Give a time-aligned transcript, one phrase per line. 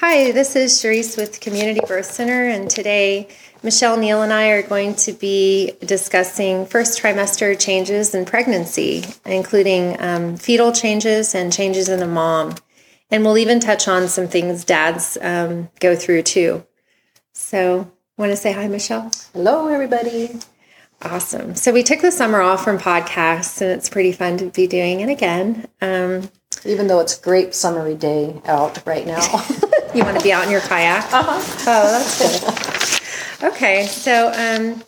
[0.00, 3.28] Hi, this is Cherise with Community Birth Center, and today
[3.62, 9.98] Michelle Neal and I are going to be discussing first trimester changes in pregnancy, including
[9.98, 12.56] um, fetal changes and changes in the mom.
[13.10, 16.66] And we'll even touch on some things dads um, go through too.
[17.32, 19.10] So, want to say hi, Michelle?
[19.32, 20.38] Hello, everybody.
[21.00, 21.54] Awesome.
[21.54, 25.00] So, we took the summer off from podcasts, and it's pretty fun to be doing
[25.00, 25.68] it again.
[25.80, 26.28] Um,
[26.66, 29.22] Even though it's a great summery day out right now.
[29.96, 31.04] you want to be out in your kayak?
[31.12, 31.40] uh-huh.
[31.66, 32.18] Oh, that's
[33.40, 33.52] good.
[33.52, 34.82] Okay, so um,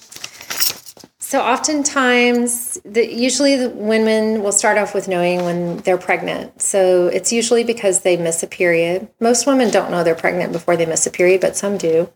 [1.29, 6.63] so oftentimes, the, usually the women will start off with knowing when they're pregnant.
[6.63, 9.09] So it's usually because they miss a period.
[9.21, 12.09] Most women don't know they're pregnant before they miss a period, but some do.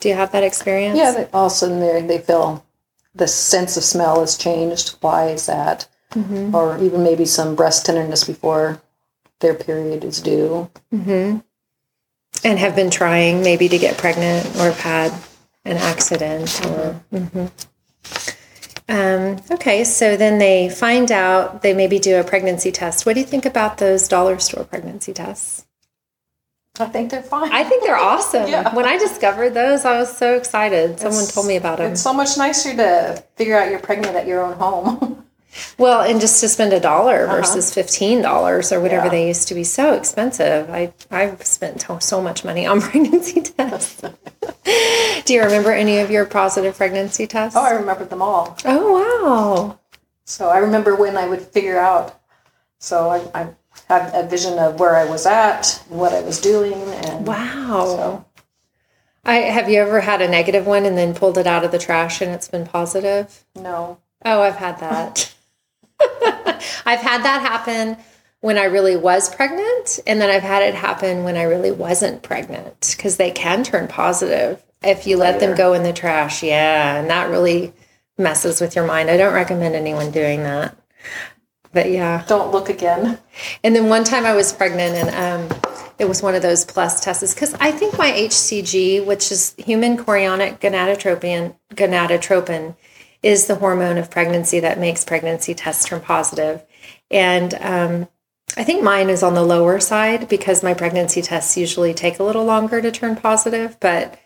[0.00, 0.98] Do you have that experience?
[0.98, 2.62] Yeah, they, all of a sudden they they feel
[3.14, 4.96] the sense of smell has changed.
[5.00, 5.88] Why is that?
[6.12, 6.54] Mm-hmm.
[6.54, 8.82] Or even maybe some breast tenderness before
[9.40, 10.70] their period is due.
[10.92, 11.38] Mm-hmm.
[12.44, 15.12] And have been trying maybe to get pregnant or have had
[15.64, 17.00] an accident or.
[17.12, 17.46] Mm-hmm.
[18.90, 23.04] Um, okay, so then they find out they maybe do a pregnancy test.
[23.04, 25.66] What do you think about those dollar store pregnancy tests?
[26.80, 27.52] I think they're fine.
[27.52, 28.48] I think they're awesome.
[28.48, 28.74] Yeah.
[28.74, 31.00] When I discovered those, I was so excited.
[31.00, 31.92] Someone It's- told me about them.
[31.92, 35.24] It's so much nicer to figure out you're pregnant at your own home.
[35.78, 39.14] Well, and just to spend a dollar versus fifteen dollars or whatever Uh-huh.
[39.14, 39.22] Yeah.
[39.22, 40.70] they used to be so expensive.
[40.70, 44.02] I I've spent so, so much money on pregnancy tests.
[45.24, 47.56] do you remember any of your positive pregnancy tests?
[47.56, 48.56] oh, I remember them all.
[48.64, 49.78] Oh wow.
[50.24, 52.20] So I remember when I would figure out.
[52.80, 53.48] So I, I
[53.88, 57.84] had a vision of where I was at and what I was doing, and Wow.
[57.86, 58.24] So-
[59.24, 61.78] I have you ever had a negative one and then pulled it out of the
[61.78, 63.44] trash and it's been positive?
[63.54, 65.34] no, Oh, I've had that.
[66.00, 67.96] I've had that happen
[68.40, 72.22] when I really was pregnant, and then I've had it happen when I really wasn't
[72.22, 76.42] pregnant because they can turn positive if you let them go in the trash.
[76.42, 77.72] Yeah, and that really
[78.16, 79.10] messes with your mind.
[79.10, 80.76] I don't recommend anyone doing that.
[81.72, 82.24] But yeah.
[82.26, 83.18] don't look again.
[83.62, 85.58] And then one time I was pregnant and um,
[85.98, 89.96] it was one of those plus tests because I think my HCG, which is human
[89.96, 92.74] chorionic gonadotropin, gonadotropin,
[93.22, 96.64] is the hormone of pregnancy that makes pregnancy tests turn positive.
[97.10, 98.08] And um,
[98.56, 102.24] I think mine is on the lower side because my pregnancy tests usually take a
[102.24, 103.78] little longer to turn positive.
[103.80, 104.18] But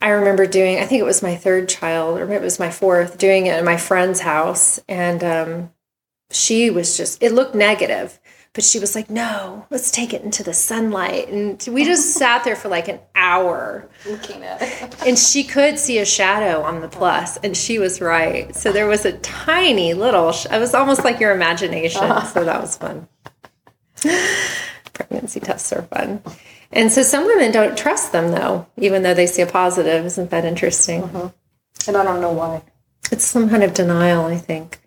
[0.00, 3.18] I remember doing, I think it was my third child or it was my fourth,
[3.18, 4.80] doing it at my friend's house.
[4.88, 5.72] And um,
[6.30, 8.18] she was just, it looked negative,
[8.56, 11.28] but she was like, no, let's take it into the sunlight.
[11.28, 14.96] And we just sat there for like an hour Looking at it.
[15.06, 18.56] and she could see a shadow on the plus, and she was right.
[18.56, 22.02] So there was a tiny little, sh- it was almost like your imagination.
[22.32, 23.08] So that was fun.
[24.92, 26.22] Pregnancy tests are fun.
[26.72, 30.04] And so some women don't trust them though, even though they see a positive.
[30.06, 31.02] Isn't that interesting?
[31.02, 31.88] Mm-hmm.
[31.88, 32.62] and I don't know why
[33.12, 34.80] It's some kind of denial, I think.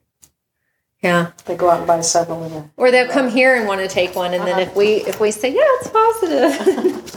[1.01, 1.31] Yeah.
[1.45, 3.87] they go out and buy several in a Or they'll come here and want to
[3.87, 7.15] take one, and then if we if we say yeah, it's positive.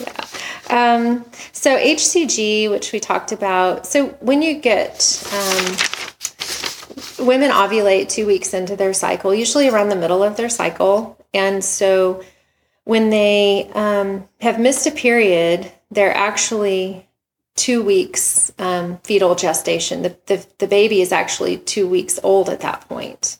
[0.70, 0.94] yeah.
[0.94, 3.86] Um, so HCG, which we talked about.
[3.86, 5.76] So when you get um,
[7.26, 11.64] women ovulate two weeks into their cycle, usually around the middle of their cycle, and
[11.64, 12.22] so
[12.84, 17.06] when they um, have missed a period, they're actually
[17.54, 20.02] two weeks um, fetal gestation.
[20.02, 23.38] The, the the baby is actually two weeks old at that point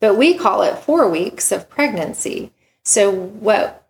[0.00, 2.52] but we call it four weeks of pregnancy.
[2.84, 3.86] So what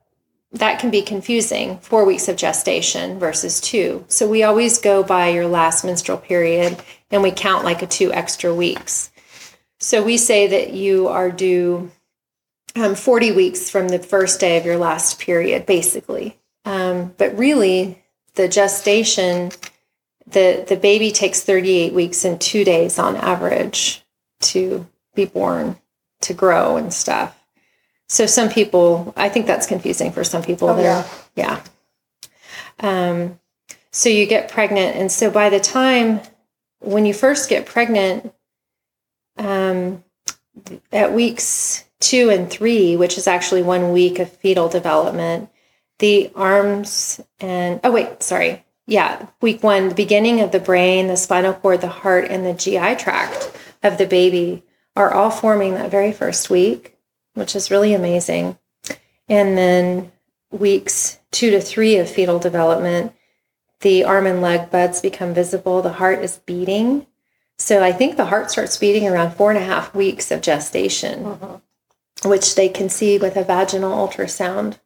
[0.53, 4.05] that can be confusing, four weeks of gestation versus two.
[4.09, 8.13] So we always go by your last menstrual period and we count like a two
[8.13, 9.13] extra weeks.
[9.79, 11.93] So we say that you are due
[12.75, 16.39] um, 40 weeks from the first day of your last period, basically.
[16.65, 18.00] Um, but really,
[18.35, 19.51] the gestation,
[20.27, 24.05] the, the baby takes 38 weeks and two days on average
[24.41, 25.77] to be born
[26.23, 27.37] to grow and stuff.
[28.09, 30.69] So some people, I think that's confusing for some people.
[30.69, 31.63] Oh, that are, yeah.
[32.81, 33.39] Um,
[33.93, 36.21] so you get pregnant, and so by the time
[36.81, 38.33] when you first get pregnant,
[39.37, 40.03] um,
[40.93, 45.49] at weeks two and three, which is actually one week of fetal development,
[46.01, 51.17] the arms and oh wait, sorry, yeah, week one, the beginning of the brain, the
[51.17, 53.53] spinal cord, the heart, and the GI tract
[53.83, 54.65] of the baby
[54.97, 56.99] are all forming that very first week,
[57.35, 58.59] which is really amazing.
[59.29, 60.11] And then
[60.51, 63.13] weeks two to three of fetal development,
[63.81, 67.07] the arm and leg buds become visible, the heart is beating.
[67.59, 71.25] So I think the heart starts beating around four and a half weeks of gestation,
[71.25, 72.29] mm-hmm.
[72.29, 74.79] which they can see with a vaginal ultrasound.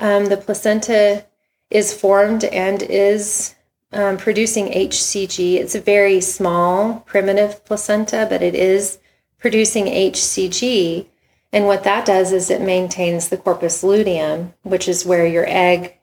[0.00, 1.24] Um, the placenta
[1.70, 3.54] is formed and is
[3.92, 5.56] um, producing HCG.
[5.56, 8.98] It's a very small, primitive placenta, but it is
[9.38, 11.06] producing HCG.
[11.52, 15.98] And what that does is it maintains the corpus luteum, which is where your egg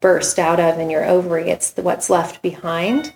[0.00, 1.50] burst out of in your ovary.
[1.50, 3.12] It's the, what's left behind.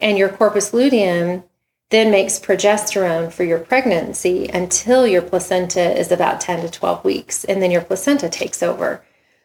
[0.00, 1.44] And your corpus luteum
[1.90, 7.44] then makes progesterone for your pregnancy until your placenta is about 10 to 12 weeks.
[7.44, 9.02] And then your placenta takes over.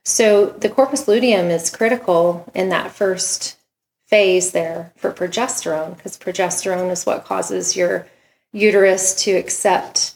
[0.07, 3.57] So the corpus luteum is critical in that first
[4.05, 8.07] phase there for progesterone because progesterone is what causes your
[8.53, 10.15] uterus to accept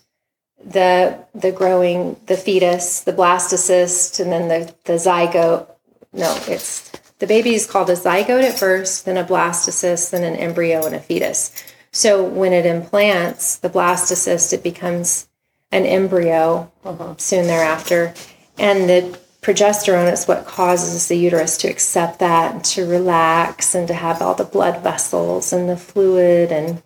[0.64, 5.68] the the growing the fetus the blastocyst and then the the zygote
[6.14, 6.90] no it's
[7.20, 10.96] the baby is called a zygote at first then a blastocyst then an embryo and
[10.96, 11.52] a fetus
[11.92, 15.28] so when it implants the blastocyst it becomes
[15.70, 17.14] an embryo uh-huh.
[17.18, 18.14] soon thereafter
[18.58, 23.88] and the progesterone is what causes the uterus to accept that and to relax and
[23.88, 26.82] to have all the blood vessels and the fluid and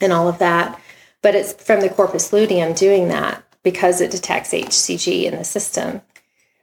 [0.00, 0.80] and all of that.
[1.22, 6.02] But it's from the corpus luteum doing that because it detects HCG in the system.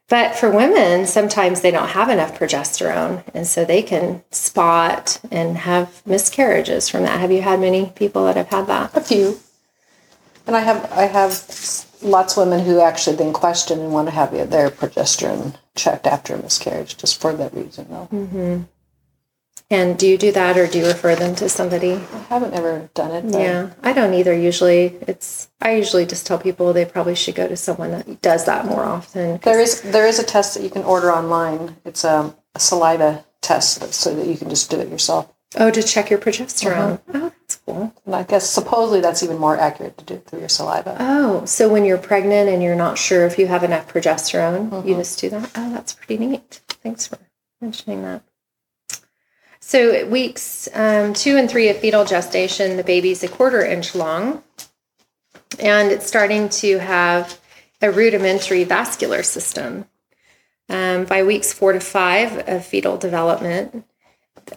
[0.07, 5.57] But for women, sometimes they don't have enough progesterone, and so they can spot and
[5.57, 7.19] have miscarriages from that.
[7.19, 8.95] Have you had many people that have had that?
[8.95, 9.39] A few.
[10.47, 11.31] And I have I have
[12.01, 16.35] lots of women who actually then question and want to have their progesterone checked after
[16.35, 18.07] a miscarriage, just for that reason, though.
[18.11, 18.61] Mm-hmm.
[19.71, 21.93] And do you do that, or do you refer them to somebody?
[21.93, 23.33] I haven't ever done it.
[23.33, 24.33] Yeah, I don't either.
[24.33, 28.45] Usually, it's I usually just tell people they probably should go to someone that does
[28.45, 29.39] that more often.
[29.41, 31.77] There is there is a test that you can order online.
[31.83, 35.33] It's a, a saliva test, so that you can just do it yourself.
[35.57, 36.99] Oh, to check your progesterone.
[37.09, 37.29] Uh-huh.
[37.31, 37.31] Oh,
[37.67, 40.95] And I guess supposedly that's even more accurate to do through your saliva.
[40.99, 44.87] Oh, so when you're pregnant and you're not sure if you have enough progesterone, mm-hmm.
[44.87, 45.51] you just do that.
[45.55, 46.61] Oh, that's pretty neat.
[46.67, 47.17] Thanks for
[47.59, 48.21] mentioning that.
[49.59, 53.95] So at weeks um, two and three of fetal gestation, the baby's a quarter inch
[53.95, 54.43] long,
[55.57, 57.39] and it's starting to have
[57.81, 59.85] a rudimentary vascular system.
[60.69, 63.85] Um, by weeks four to five of fetal development,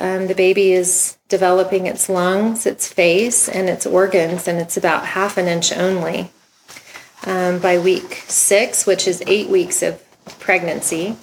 [0.01, 5.07] um, the baby is developing its lungs, its face, and its organs, and it's about
[5.07, 6.31] half an inch only.
[7.25, 10.03] Um, by week six, which is eight weeks of
[10.39, 11.17] pregnancy,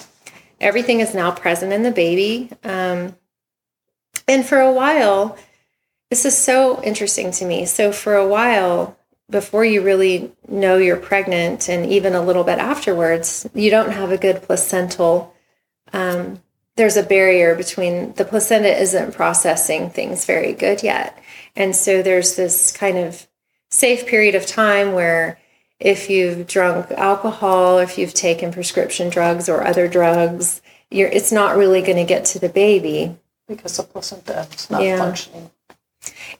[0.60, 2.50] everything is now present in the baby.
[2.64, 3.16] Um,
[4.28, 5.38] and for a while,
[6.10, 7.66] this is so interesting to me.
[7.66, 8.98] So, for a while,
[9.30, 14.12] before you really know you're pregnant, and even a little bit afterwards, you don't have
[14.12, 15.34] a good placental
[15.94, 16.42] um,
[16.76, 21.18] there's a barrier between the placenta isn't processing things very good yet.
[21.56, 23.28] And so there's this kind of
[23.70, 25.40] safe period of time where
[25.80, 31.58] if you've drunk alcohol, if you've taken prescription drugs or other drugs, you're, it's not
[31.58, 33.18] really going to get to the baby
[33.48, 34.98] because the placenta is not yeah.
[34.98, 35.52] functioning.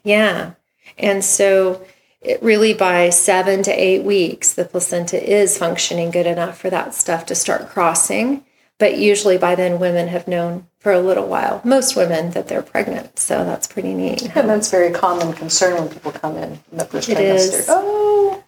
[0.02, 0.52] Yeah.
[0.98, 1.84] And so
[2.20, 6.94] it really by seven to eight weeks, the placenta is functioning good enough for that
[6.94, 8.44] stuff to start crossing.
[8.78, 12.62] But usually by then, women have known for a little while, most women, that they're
[12.62, 13.18] pregnant.
[13.18, 14.36] So that's pretty neat.
[14.36, 17.58] And that's very common concern when people come in in the first it trimester.
[17.60, 17.66] Is.
[17.68, 18.44] Oh,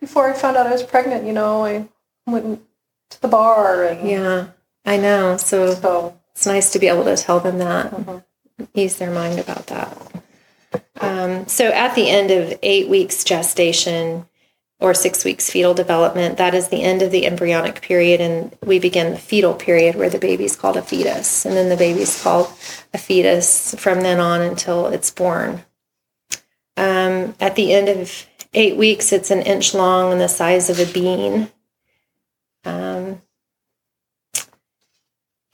[0.00, 1.88] before I found out I was pregnant, you know, I
[2.26, 2.60] went
[3.10, 3.84] to the bar.
[3.84, 4.48] and Yeah,
[4.84, 5.36] I know.
[5.36, 8.64] So, so it's nice to be able to tell them that, mm-hmm.
[8.74, 9.96] ease their mind about that.
[11.00, 14.26] Um, so at the end of eight weeks gestation,
[14.82, 16.38] or six weeks fetal development.
[16.38, 20.10] That is the end of the embryonic period, and we begin the fetal period where
[20.10, 22.48] the baby's called a fetus, and then the baby's called
[22.92, 25.64] a fetus from then on until it's born.
[26.76, 30.80] Um, at the end of eight weeks, it's an inch long and the size of
[30.80, 31.50] a bean.
[32.64, 33.22] Um,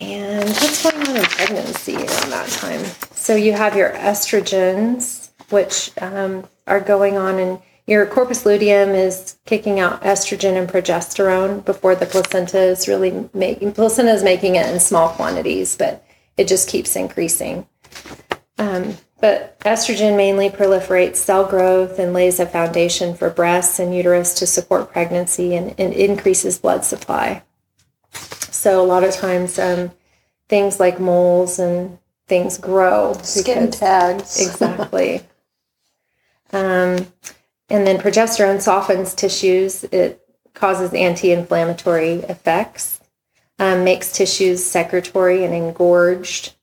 [0.00, 2.85] and what's going on in pregnancy around that time?
[3.12, 9.38] So you have your estrogens, which um, are going on in your corpus luteum is
[9.47, 14.68] kicking out estrogen and progesterone before the placenta is really making placenta is making it
[14.68, 16.04] in small quantities, but
[16.37, 17.66] it just keeps increasing.
[18.59, 24.35] Um, but estrogen mainly proliferates cell growth and lays a foundation for breasts and uterus
[24.35, 27.42] to support pregnancy and, and increases blood supply.
[28.12, 29.92] So a lot of times, um,
[30.49, 33.14] things like moles and things grow.
[33.23, 34.38] Skin tags.
[34.47, 35.23] Exactly.
[36.52, 37.07] um,
[37.68, 39.84] and then progesterone softens tissues.
[39.84, 40.20] It
[40.54, 43.00] causes anti inflammatory effects,
[43.58, 46.54] um, makes tissues secretory and engorged.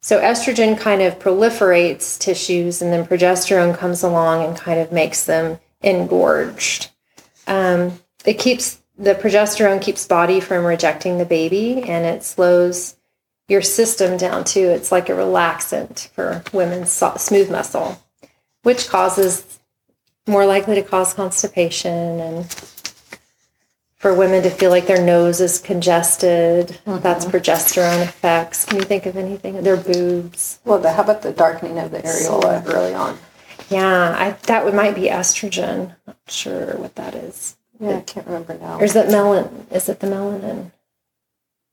[0.00, 5.24] So estrogen kind of proliferates tissues, and then progesterone comes along and kind of makes
[5.24, 6.90] them engorged.
[7.46, 12.96] Um, it keeps the progesterone keeps body from rejecting the baby and it slows
[13.48, 14.68] your system down too.
[14.68, 18.02] It's like a relaxant for women's smooth muscle,
[18.62, 19.57] which causes
[20.28, 22.44] more likely to cause constipation and
[23.96, 26.78] for women to feel like their nose is congested.
[26.86, 27.36] That's mm-hmm.
[27.36, 28.64] progesterone effects.
[28.64, 29.62] Can you think of anything?
[29.62, 30.60] Their boobs.
[30.64, 33.18] Well, the, how about the darkening of the areola early on?
[33.70, 35.94] Yeah, I, that would might be estrogen.
[36.06, 37.56] Not sure what that is.
[37.80, 38.78] Yeah, I can't remember now.
[38.78, 39.70] Or is it melanin?
[39.72, 40.70] Is it the melanin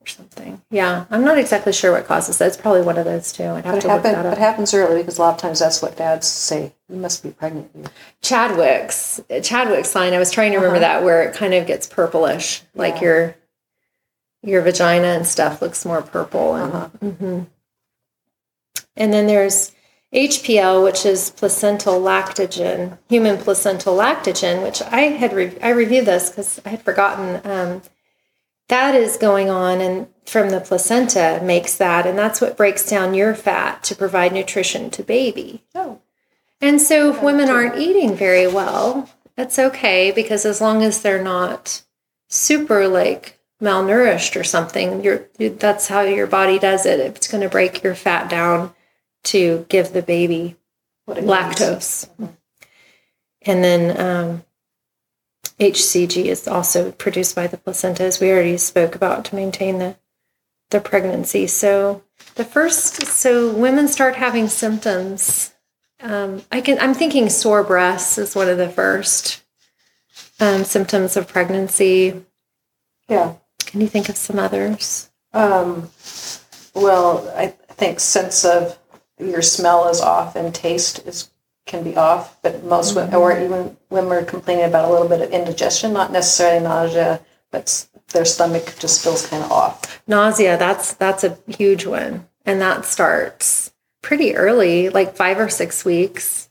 [0.06, 0.62] or something?
[0.70, 2.48] Yeah, I'm not exactly sure what causes that.
[2.48, 3.44] It's probably one of those too.
[3.46, 5.40] I'd have But it, to look happen, that it happens early because a lot of
[5.42, 6.74] times that's what dads say.
[6.90, 7.72] You must be pregnant.
[7.76, 7.86] You-
[8.22, 10.14] Chadwick's Chadwick's line.
[10.14, 13.36] I was trying to remember that where it kind of gets purplish, like your
[14.44, 16.54] your vagina and stuff looks more purple.
[16.56, 16.90] And, Uh-huh.
[17.04, 17.48] Mhm.
[18.96, 19.72] and then there's
[20.14, 26.30] HPL, which is placental lactogen, human placental lactogen, which I had re- I reviewed this
[26.30, 27.42] because I had forgotten.
[27.44, 27.82] Um,
[28.68, 33.14] that is going on, and from the placenta makes that, and that's what breaks down
[33.14, 35.64] your fat to provide nutrition to baby.
[35.76, 36.02] Oh,
[36.62, 41.24] And so if women aren't eating very well, that's okay because as long as they're
[41.24, 41.84] not
[42.30, 47.00] super like malnourished or something, you're that's how your body does it.
[47.00, 48.74] It's going to break your fat down
[49.26, 50.56] to give the baby
[51.06, 51.34] what it means.
[51.34, 52.10] lactose.
[53.44, 54.45] And then um,
[55.60, 59.96] HCG is also produced by the placenta, as we already spoke about, to maintain the
[60.72, 61.48] the pregnancy.
[61.48, 62.04] So
[62.36, 65.54] the first, so women start having symptoms.
[66.02, 66.80] Um, I can.
[66.80, 69.44] I'm thinking sore breasts is one of the first
[70.40, 72.26] um, symptoms of pregnancy.
[73.08, 73.36] Yeah.
[73.60, 75.10] Can you think of some others?
[75.34, 75.90] Um,
[76.74, 78.78] well, I think sense of
[79.20, 81.30] your smell is off and taste is
[81.66, 85.22] can be off, but most women, or even when we're complaining about a little bit
[85.22, 90.02] of indigestion, not necessarily nausea, but their stomach just feels kind of off.
[90.08, 93.72] nausea that's that's a huge one and that starts
[94.04, 96.50] pretty early like five or six weeks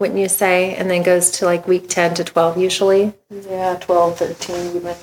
[0.00, 4.18] wouldn't you say and then goes to like week 10 to 12 usually Yeah, 12,
[4.18, 4.96] 13 even.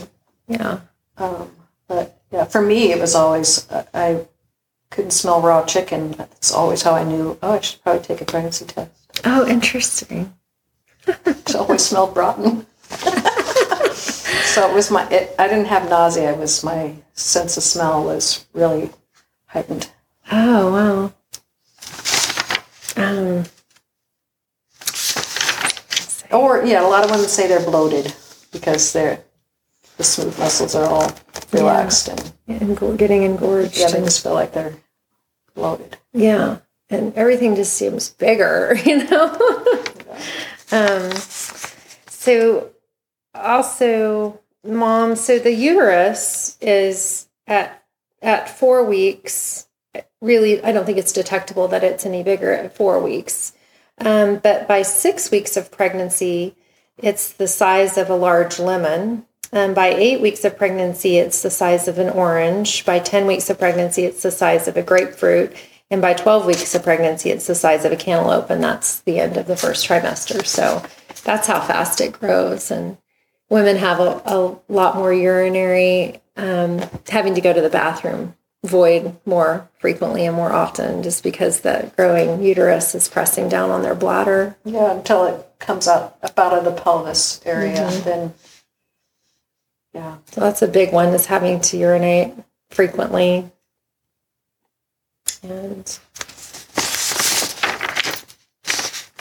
[0.50, 0.80] yeah
[1.18, 1.50] Um,
[1.88, 4.26] but yeah, for me, it was always, uh, I
[4.92, 6.12] couldn't smell raw chicken.
[6.12, 8.92] That's always how I knew, oh, I should probably take a pregnancy test.
[9.26, 10.34] Oh interesting
[11.08, 12.66] It always smelled rotten.
[12.90, 16.32] so it was my, it, I didn't have nausea.
[16.34, 18.90] It was my sense of smell was really
[19.48, 19.90] heightened.
[20.32, 21.14] oh wow
[22.98, 23.46] um
[26.32, 28.14] Or, yeah, a lot of women say they're bloated
[28.52, 29.24] because they're,
[29.98, 31.12] the smooth muscles are all
[31.52, 34.76] relaxed and engor- getting engorged yeah, they and- just feel like they're
[35.56, 35.98] bloated.
[36.14, 36.60] Yeah,
[36.90, 39.86] and everything just seems bigger, you know.
[40.72, 41.12] um,
[42.08, 42.70] so
[43.34, 45.16] also, mom.
[45.16, 47.84] So the uterus is at
[48.22, 49.68] at four weeks.
[50.22, 53.54] Really, I don't think it's detectable that it's any bigger at four weeks.
[54.00, 56.56] Um, but by six weeks of pregnancy,
[56.98, 59.26] it's the size of a large lemon.
[59.52, 62.86] Um, by eight weeks of pregnancy, it's the size of an orange.
[62.86, 65.56] By 10 weeks of pregnancy, it's the size of a grapefruit.
[65.92, 68.50] And by 12 weeks of pregnancy, it's the size of a cantaloupe.
[68.50, 70.46] And that's the end of the first trimester.
[70.46, 70.84] So
[71.24, 72.70] that's how fast it grows.
[72.70, 72.98] And
[73.50, 79.16] women have a, a lot more urinary, um, having to go to the bathroom void
[79.26, 83.96] more frequently and more often just because the growing uterus is pressing down on their
[83.96, 84.58] bladder.
[84.66, 88.34] Yeah, until it comes out up out of the pelvis area, then
[89.94, 90.18] yeah.
[90.32, 92.34] So that's a big one is having to urinate
[92.70, 93.50] frequently.
[95.44, 96.00] And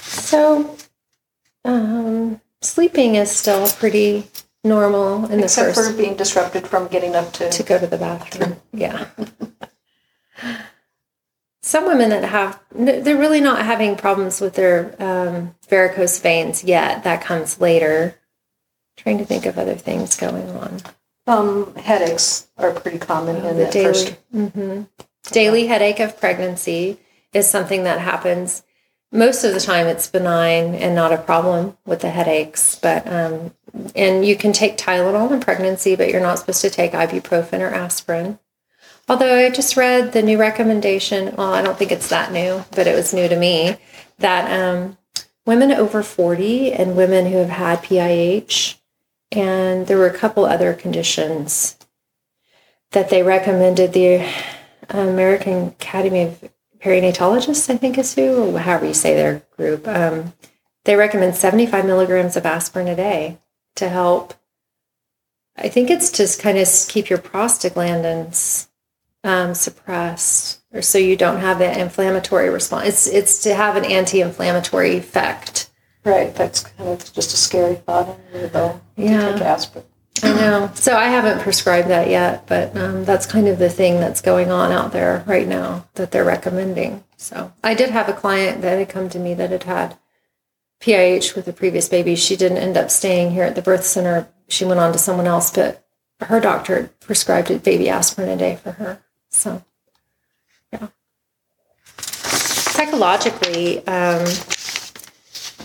[0.03, 0.77] so
[1.65, 4.27] um, sleeping is still pretty
[4.65, 7.87] normal in the Except first for being disrupted from getting up to, to go to
[7.87, 8.57] the bathroom.
[8.73, 9.07] Yeah.
[11.63, 17.05] Some women that have, they're really not having problems with their um, varicose veins yet.
[17.05, 18.15] That comes later.
[18.97, 20.81] Trying to think of other things going on.
[21.29, 24.17] um, headaches are pretty common in Oh, the that daily, first.
[24.33, 24.83] hmm
[25.25, 26.99] daily headache of pregnancy
[27.33, 28.63] is something that happens.
[29.11, 32.75] Most of the time, it's benign and not a problem with the headaches.
[32.75, 33.55] But um,
[33.95, 37.73] and you can take Tylenol in pregnancy, but you're not supposed to take ibuprofen or
[37.73, 38.39] aspirin.
[39.09, 41.35] Although I just read the new recommendation.
[41.37, 43.79] Well, I don't think it's that new, but it was new to me
[44.19, 44.99] that um,
[45.47, 48.77] women over 40 and women who have had PIH,
[49.33, 51.77] and there were a couple other conditions
[52.91, 54.29] that they recommended the
[54.89, 59.87] American Academy of Perinatologists, I think is who, or however you say their group.
[59.89, 60.33] Um,
[60.85, 63.39] they recommend 75 milligrams of aspirin a day
[63.77, 64.35] to help
[65.59, 68.69] I think it's just kind of keep your prostaglandins
[69.25, 72.87] um, suppressed, or so you don't have that inflammatory response.
[72.87, 75.71] It's it's to have an anti-inflammatory effect.
[76.05, 76.33] Right.
[76.35, 78.17] That's kind of just a scary thought.
[78.33, 78.81] Though.
[78.97, 79.33] Yeah.
[79.33, 79.85] Take aspirin.
[80.23, 80.71] I know.
[80.75, 84.51] So I haven't prescribed that yet, but um, that's kind of the thing that's going
[84.51, 87.05] on out there right now that they're recommending.
[87.17, 89.99] So I did have a client that had come to me that had had
[90.81, 92.15] PIH with a previous baby.
[92.15, 94.29] She didn't end up staying here at the birth center.
[94.49, 95.85] She went on to someone else, but
[96.21, 99.03] her doctor prescribed a baby aspirin a day for her.
[99.31, 99.65] So,
[100.73, 100.89] yeah.
[101.99, 104.25] Psychologically, um,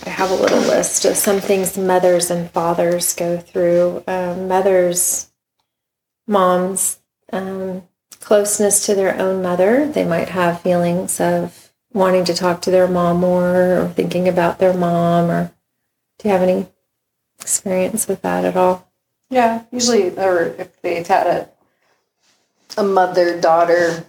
[0.06, 4.04] I have a little list of some things mothers and fathers go through.
[4.06, 5.32] Um, mothers,
[6.26, 6.98] moms,
[7.32, 7.82] um,
[8.20, 9.88] closeness to their own mother.
[9.88, 14.58] They might have feelings of wanting to talk to their mom more or thinking about
[14.58, 15.30] their mom.
[15.30, 15.52] Or
[16.18, 16.66] do you have any
[17.40, 18.90] experience with that at all?
[19.30, 21.48] Yeah, usually, or if they've had a
[22.76, 24.04] a mother daughter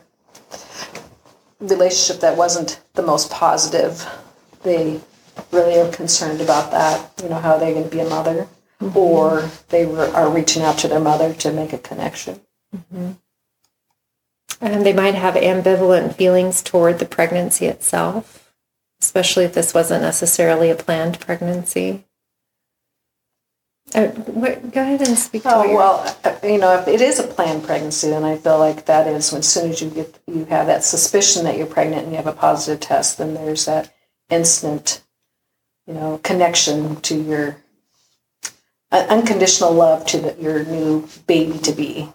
[1.60, 4.08] relationship that wasn't the most positive,
[4.64, 5.00] they
[5.52, 7.12] really are concerned about that.
[7.22, 8.48] You know, how they're going to be a mother,
[8.82, 8.98] mm-hmm.
[8.98, 12.42] or they were, are reaching out to their mother to make a connection.
[12.76, 13.12] Mm-hmm.
[14.62, 18.54] And they might have ambivalent feelings toward the pregnancy itself,
[19.02, 22.06] especially if this wasn't necessarily a planned pregnancy.
[23.94, 25.44] Uh, what, go ahead and speak.
[25.46, 28.86] oh well, uh, you know, if it is a planned pregnancy, then I feel like
[28.86, 32.04] that is when as soon as you get you have that suspicion that you're pregnant
[32.04, 33.94] and you have a positive test, then there's that
[34.30, 35.04] instant,
[35.88, 37.58] you know, connection to your
[38.92, 42.10] uh, unconditional love to the, your new baby to be.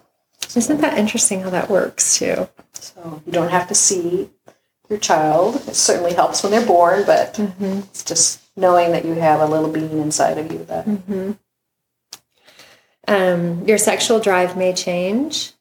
[0.55, 2.49] Isn't that interesting how that works too?
[2.73, 4.29] So you don't have to see
[4.89, 5.55] your child.
[5.67, 7.79] It certainly helps when they're born, but mm-hmm.
[7.79, 10.85] it's just knowing that you have a little being inside of you that.
[10.85, 11.31] Mm-hmm.
[13.07, 15.53] Um, your sexual drive may change.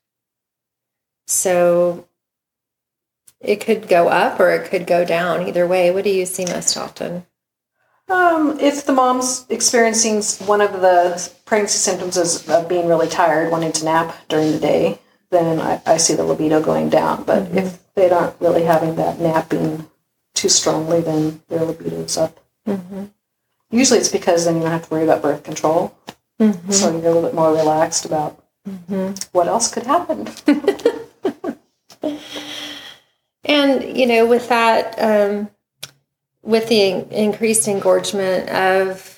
[1.27, 2.09] So
[3.39, 5.47] it could go up or it could go down.
[5.47, 7.25] Either way, what do you see most often?
[8.11, 13.53] Um, if the mom's experiencing one of the pregnancy symptoms is of being really tired,
[13.53, 14.99] wanting to nap during the day,
[15.31, 17.23] then I, I see the libido going down.
[17.23, 17.59] But mm-hmm.
[17.59, 19.89] if they aren't really having that napping
[20.35, 22.41] too strongly, then their libido's up.
[22.67, 23.05] Mm-hmm.
[23.71, 25.97] Usually it's because then you don't have to worry about birth control.
[26.41, 26.73] Mm-hmm.
[26.73, 29.15] So you're a little bit more relaxed about mm-hmm.
[29.31, 30.27] what else could happen.
[33.45, 35.51] and, you know, with that, um,
[36.43, 39.17] with the increased engorgement of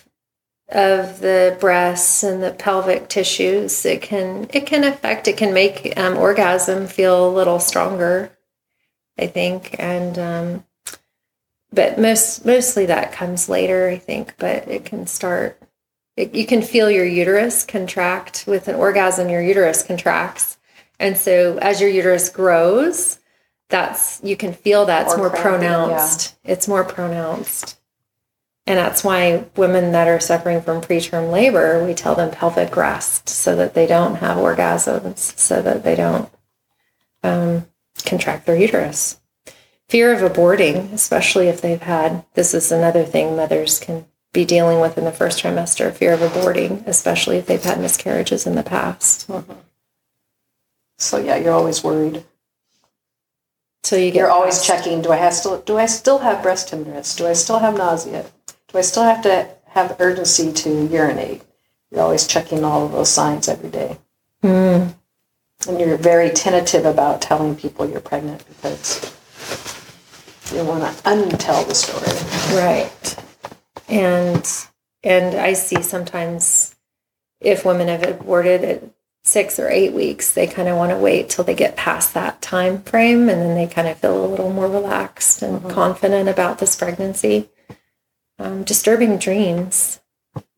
[0.69, 5.93] of the breasts and the pelvic tissues, it can it can affect it can make
[5.99, 8.33] um, orgasm feel a little stronger,
[9.19, 10.65] I think, and um,
[11.73, 14.35] but most mostly that comes later, I think.
[14.39, 15.61] But it can start.
[16.17, 19.29] It, you can feel your uterus contract with an orgasm.
[19.29, 20.59] Your uterus contracts,
[20.99, 23.19] and so as your uterus grows,
[23.73, 26.37] that's you can feel that's more, more pronounced.
[26.45, 26.53] Yeah.
[26.53, 27.81] It's more pronounced.
[28.65, 33.29] And that's why women that are suffering from preterm labor, we tell them pelvic rest
[33.29, 36.31] so that they don't have orgasms, so that they don't
[37.25, 37.67] um,
[38.05, 39.21] contract their uterus.
[39.89, 44.81] Fear of aborting, especially if they've had, this is another thing mothers can be dealing
[44.81, 48.63] with in the first trimester fear of aborting, especially if they've had miscarriages in the
[48.63, 49.29] past.
[49.29, 49.53] Mm-hmm.
[50.99, 52.25] So, yeah, you're always worried.
[53.85, 55.03] So you get You're always checking.
[55.03, 55.61] Do I have still?
[55.61, 57.17] Do I still have breast tenderness?
[57.17, 58.27] Do I still have nausea?
[58.69, 61.43] Do I still have to have urgency to urinate?
[61.91, 63.99] You're always checking all of those signs every day.
[64.43, 64.95] Mm.
[65.69, 69.15] And you're very tentative about telling people you're pregnant because
[70.55, 72.59] you want to untell the story.
[72.59, 73.17] Right.
[73.89, 74.49] And
[75.03, 76.75] and I see sometimes
[77.41, 81.31] if women have aborted it six or eight weeks, they kind of want to wait
[81.31, 84.53] till they get past that time frame and then they kind of feel a little
[84.53, 85.71] more relaxed and mm-hmm.
[85.71, 87.49] confident about this pregnancy.
[88.39, 90.01] Um, disturbing dreams.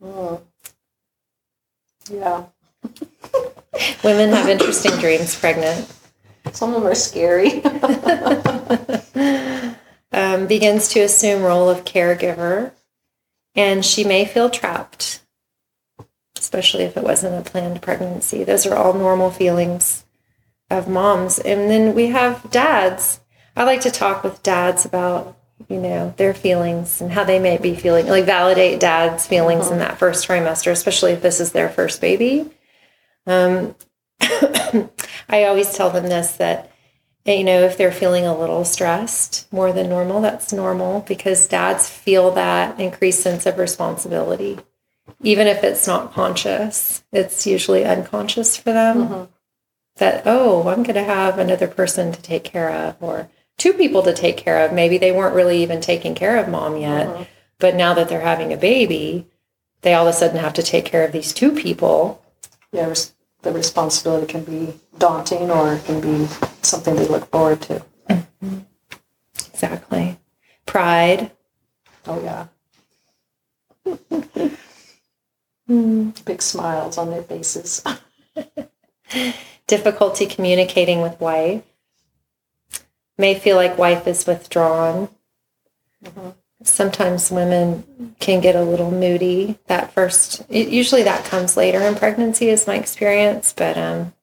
[0.03, 0.41] Mm.
[2.11, 2.45] Yeah.
[4.05, 5.93] Women have interesting dreams pregnant.
[6.53, 7.63] Some of them are scary.
[10.13, 12.73] um, begins to assume role of caregiver,
[13.55, 15.24] and she may feel trapped
[16.45, 18.45] especially if it wasn't a planned pregnancy.
[18.45, 20.05] Those are all normal feelings
[20.71, 21.39] of moms.
[21.39, 23.21] And then we have dads.
[23.57, 27.57] I like to talk with dads about, you know, their feelings and how they may
[27.57, 29.89] be feeling, like validate dad's feelings in uh-huh.
[29.89, 32.51] that first trimester, especially if this is their first baby.
[33.27, 33.75] Um,
[34.21, 36.71] I always tell them this that,
[37.25, 41.89] you know, if they're feeling a little stressed more than normal, that's normal because dads
[41.89, 44.59] feel that increased sense of responsibility
[45.23, 48.97] even if it's not conscious, it's usually unconscious for them.
[48.97, 49.25] Mm-hmm.
[49.97, 54.03] That, oh, I'm going to have another person to take care of, or two people
[54.03, 54.73] to take care of.
[54.73, 57.23] Maybe they weren't really even taking care of mom yet, mm-hmm.
[57.59, 59.29] but now that they're having a baby,
[59.83, 62.21] they all of a sudden have to take care of these two people.
[62.73, 62.93] Yeah,
[63.43, 66.27] the responsibility can be daunting or it can be
[66.63, 67.85] something they look forward to.
[68.09, 68.59] Mm-hmm.
[69.53, 70.19] Exactly.
[70.67, 71.31] Pride.
[72.07, 72.47] Oh, yeah.
[75.67, 77.83] Big smiles on their faces.
[79.67, 81.63] difficulty communicating with wife.
[83.17, 85.09] May feel like wife is withdrawn.
[86.63, 91.95] Sometimes women can get a little moody that first it, usually that comes later in
[91.95, 94.15] pregnancy is my experience but um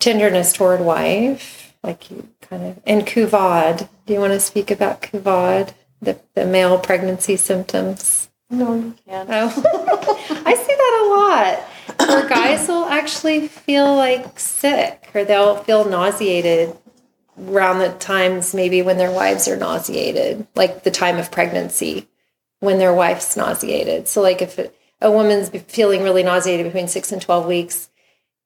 [0.00, 5.02] tenderness toward wife like you kind of and couvade do you want to speak about
[5.02, 9.28] couvade the, the male pregnancy symptoms No, you can't.
[9.32, 9.46] Oh,
[10.44, 12.08] I see that a lot.
[12.08, 16.76] Where guys will actually feel like sick or they'll feel nauseated
[17.40, 22.08] around the times maybe when their wives are nauseated, like the time of pregnancy
[22.60, 24.06] when their wife's nauseated.
[24.06, 27.88] So, like if it, a woman's feeling really nauseated between six and 12 weeks,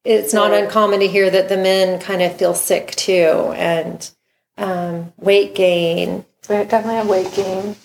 [0.05, 4.09] it's not uncommon to hear that the men kind of feel sick too and
[4.57, 6.25] um, weight gain.
[6.47, 7.75] They definitely have weight gain.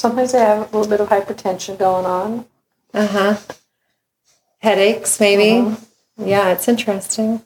[0.00, 2.46] Sometimes they have a little bit of hypertension going on.
[2.94, 3.36] Uh huh.
[4.60, 5.76] Headaches, maybe.
[6.16, 7.42] Yeah, it's interesting.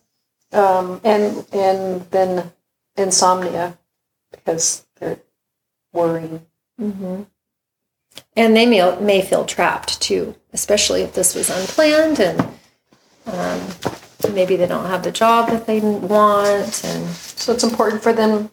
[0.53, 2.53] Um, and and then
[2.97, 3.77] insomnia
[4.31, 5.19] because they're
[5.93, 6.47] worrying.
[6.81, 7.23] Mm-hmm.
[8.37, 12.41] And they may, may feel trapped too, especially if this was unplanned and
[13.27, 13.61] um,
[14.33, 16.85] maybe they don't have the job that they want.
[16.85, 18.53] And So it's important for them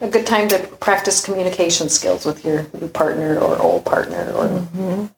[0.00, 5.10] a good time to practice communication skills with your new partner or old partner or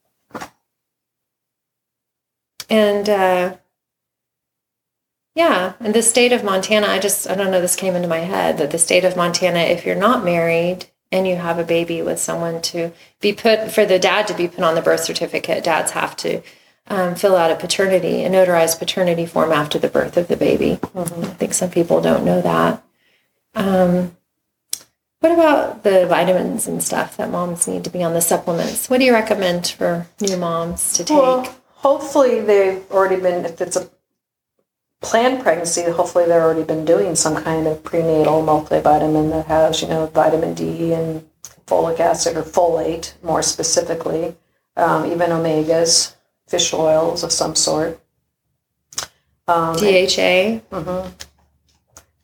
[2.70, 3.56] and uh,
[5.34, 8.18] yeah, and the state of Montana, I just, I don't know, this came into my
[8.18, 12.02] head that the state of Montana, if you're not married and you have a baby
[12.02, 15.64] with someone to be put, for the dad to be put on the birth certificate,
[15.64, 16.42] dads have to
[16.88, 20.78] um, fill out a paternity, a notarized paternity form after the birth of the baby.
[20.94, 22.84] I think some people don't know that.
[23.54, 24.16] Um,
[25.20, 28.88] what about the vitamins and stuff that moms need to be on the supplements?
[28.88, 31.16] What do you recommend for new moms to take?
[31.16, 33.90] Well, hopefully they've already been, if it's a
[35.02, 39.88] planned pregnancy, hopefully they've already been doing some kind of prenatal multivitamin that has, you
[39.88, 41.28] know, vitamin D and
[41.66, 44.36] folic acid or folate more specifically,
[44.76, 46.14] um, even omegas,
[46.48, 48.00] fish oils of some sort.
[49.46, 50.60] Um, DHA.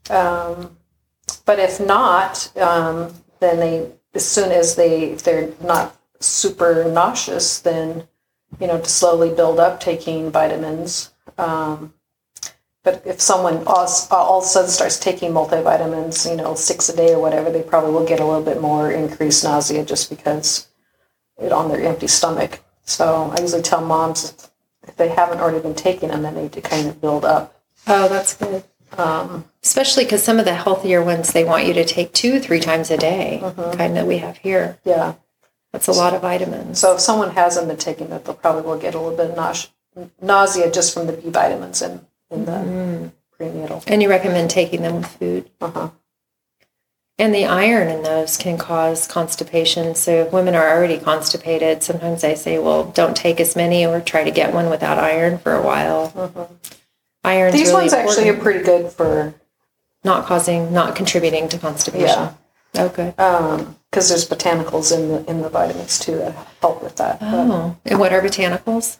[0.08, 0.76] um,
[1.44, 7.60] but if not, um, then they, as soon as they, if they're not super nauseous,
[7.60, 8.06] then,
[8.60, 11.12] you know, to slowly build up taking vitamins.
[11.38, 11.92] Um,
[12.82, 16.96] but if someone all, all of a sudden starts taking multivitamins, you know, six a
[16.96, 20.68] day or whatever, they probably will get a little bit more increased nausea just because
[21.38, 22.60] it on their empty stomach.
[22.84, 24.50] So I usually tell moms if,
[24.88, 27.60] if they haven't already been taking them, they need to kind of build up.
[27.88, 28.62] Oh, that's good.
[28.96, 32.60] Um, Especially because some of the healthier ones they want you to take two, three
[32.60, 33.76] times a day, mm-hmm.
[33.76, 34.78] kind that we have here.
[34.84, 35.14] yeah.
[35.72, 36.78] That's a lot of vitamins.
[36.78, 39.36] So if someone hasn't been taking it, they'll probably will get a little bit of
[39.36, 39.70] nausea,
[40.22, 42.00] nausea just from the B vitamins in,
[42.30, 43.06] in the mm-hmm.
[43.32, 43.82] prenatal.
[43.86, 45.50] and you recommend taking them with food.
[45.60, 45.90] Uh-huh.
[47.18, 49.94] And the iron in those can cause constipation.
[49.94, 54.00] So if women are already constipated, sometimes I say, well, don't take as many or
[54.00, 56.10] try to get one without iron for a while.
[56.10, 56.54] Mm-hmm.
[57.24, 59.34] Iron's These really ones actually are pretty good for,
[60.06, 62.06] not causing, not contributing to constipation.
[62.06, 62.32] Yeah.
[62.78, 63.14] Oh, good.
[63.90, 67.20] because there's botanicals in the, in the vitamins too that help with that.
[67.20, 68.98] But Oh, and what are botanicals?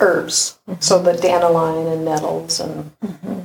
[0.00, 3.40] herbs, so the dandelion and nettles and Mm-hmm.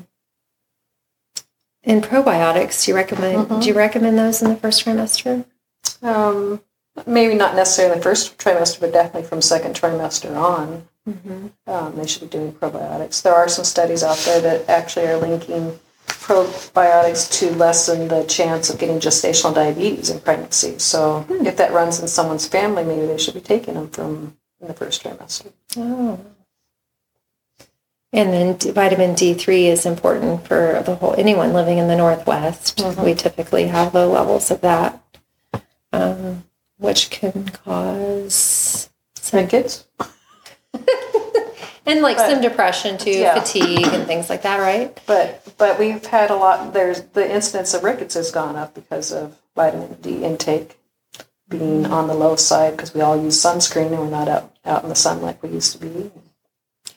[1.85, 3.61] And probiotics, do you recommend?
[3.61, 5.45] Do you recommend those in the first trimester?
[6.01, 6.61] um,
[7.05, 10.87] maybe not necessarily the first trimester, but definitely from second trimester on.
[11.67, 13.21] Um, they should be doing probiotics.
[13.21, 15.77] There are some studies out there that actually are linking
[16.23, 20.79] probiotics to lessen the chance of getting gestational diabetes in pregnancy.
[20.79, 24.67] So if that runs in someone's family, maybe they should be taking them from in
[24.67, 25.51] the first trimester.
[25.75, 26.19] Oh.
[28.13, 32.81] And then D- vitamin D3 is important for the whole anyone living in the Northwest.
[32.99, 35.03] We typically have low levels of that,
[35.91, 36.45] um,
[36.77, 38.89] which can cause
[39.33, 39.87] Rickets?
[41.85, 43.39] and like some depression too, Yeah.
[43.39, 44.97] fatigue and things like that, right?
[45.05, 46.73] But but we've had a lot.
[46.73, 50.77] There's the incidence of rickets has gone up because of vitamin D intake.
[51.49, 54.81] being on the low side because we all use sunscreen and we're not out, out
[54.81, 56.09] in the sun like we used to be.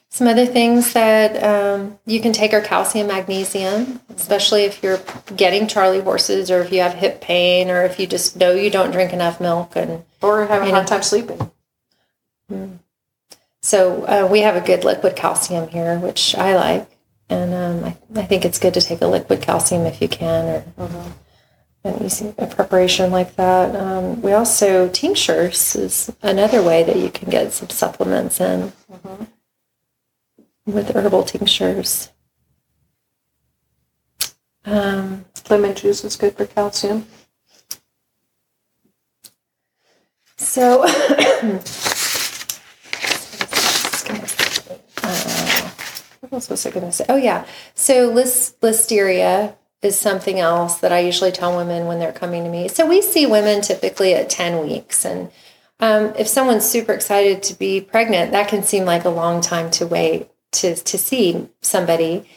[0.08, 5.00] Some other things that um, you can take are calcium, magnesium, especially if you're
[5.34, 8.70] getting Charlie horses or if you have hip pain or if you just know you
[8.70, 9.72] don't drink enough milk.
[9.76, 11.50] And Or having a hard time sleeping.
[13.66, 16.88] So uh, we have a good liquid calcium here, which I like.
[17.28, 20.62] And um, I, I think it's good to take a liquid calcium if you can
[20.76, 21.12] or
[21.82, 23.74] an easy a preparation like that.
[23.74, 28.72] Um, we also, tinctures is another way that you can get some supplements in
[30.64, 32.12] with herbal tinctures.
[34.64, 37.08] Um, Lemon juice is good for calcium.
[40.36, 40.86] So,
[46.36, 47.04] what was I going to say?
[47.08, 47.44] Oh, yeah.
[47.74, 52.50] So, lis- listeria is something else that I usually tell women when they're coming to
[52.50, 52.68] me.
[52.68, 55.04] So, we see women typically at 10 weeks.
[55.04, 55.30] And
[55.80, 59.70] um, if someone's super excited to be pregnant, that can seem like a long time
[59.72, 62.28] to wait to, to see somebody.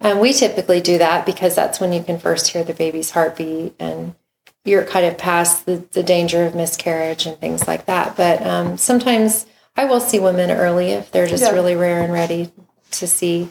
[0.00, 3.74] And we typically do that because that's when you can first hear the baby's heartbeat
[3.78, 4.14] and
[4.64, 8.16] you're kind of past the, the danger of miscarriage and things like that.
[8.16, 11.50] But um, sometimes I will see women early if they're just Yeah.
[11.52, 12.50] really rare and ready
[13.00, 13.48] to see,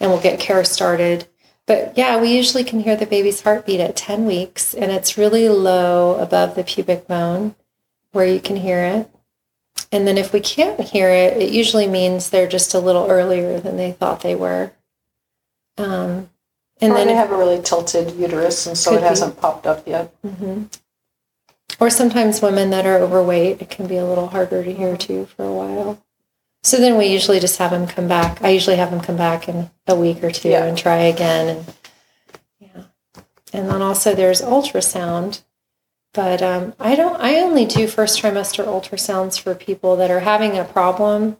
[0.00, 1.26] and we'll get care started.
[1.66, 5.48] But yeah, we usually can hear the baby's heartbeat at 10 weeks, and it's really
[5.48, 7.56] low above the pubic bone
[8.12, 9.10] where you can hear it.
[9.92, 13.60] And then if we can't hear it, it usually means they're just a little earlier
[13.60, 14.72] than they thought they were.
[15.76, 16.30] Um,
[16.80, 19.86] and or then they have a really tilted uterus and so it hasn't popped up
[19.86, 20.12] yet.
[21.80, 25.26] Or sometimes women that are overweight, it can be a little harder to hear too
[25.26, 26.02] for a while.
[26.66, 28.42] So then we usually just have them come back.
[28.42, 30.64] I usually have them come back in a week or two Yeah.
[30.64, 31.58] and try again.
[31.58, 31.74] And
[32.58, 32.82] yeah,
[33.52, 35.44] and then also there's ultrasound,
[36.12, 37.20] but um, I don't.
[37.20, 41.36] I only do first trimester ultrasounds for people that are having a problem,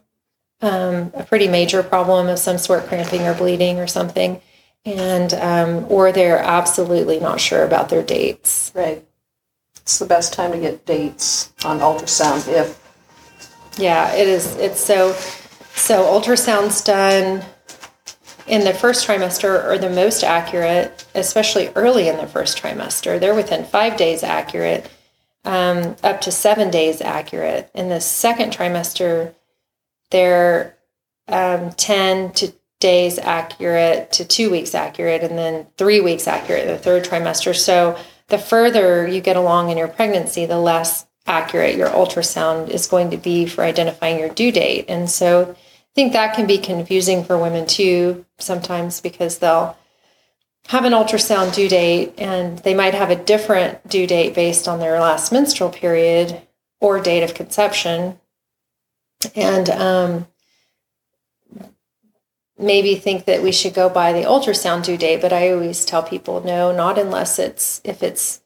[0.61, 4.39] um, a pretty major problem of some sort, cramping or bleeding or something,
[4.85, 8.71] and um, or they're absolutely not sure about their dates.
[8.73, 9.05] Right.
[9.81, 12.81] It's the best time to get dates on ultrasound if
[13.77, 14.55] Yeah, it is.
[14.57, 15.13] It's so
[15.75, 17.43] so ultrasound's done
[18.47, 23.19] in the first trimester are the most accurate, especially early in the first trimester.
[23.19, 24.89] They're within five days accurate,
[25.43, 27.69] um, up to seven days accurate.
[27.75, 29.33] In the second trimester,
[30.11, 30.77] they're
[31.27, 36.67] um, ten to days accurate to two weeks accurate, and then three weeks accurate in
[36.69, 37.55] the third trimester.
[37.55, 42.87] So the further you get along in your pregnancy, the less accurate your ultrasound is
[42.87, 44.85] going to be for identifying your due date.
[44.87, 49.77] And so I think that can be confusing for women too sometimes because they'll
[50.67, 54.79] have an ultrasound due date and they might have a different due date based on
[54.79, 56.41] their last menstrual period
[56.79, 58.19] or date of conception.
[59.35, 60.27] And um,
[62.57, 66.03] maybe think that we should go by the ultrasound due date, but I always tell
[66.03, 68.41] people no, not unless it's if it's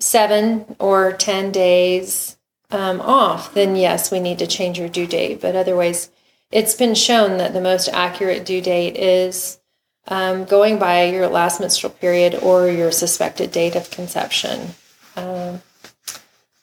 [0.00, 2.36] seven or 10 days
[2.70, 5.40] um, off, then yes, we need to change your due date.
[5.40, 6.10] But otherwise,
[6.50, 9.60] it's been shown that the most accurate due date is
[10.08, 14.70] um, going by your last menstrual period or your suspected date of conception.
[15.16, 15.62] Um,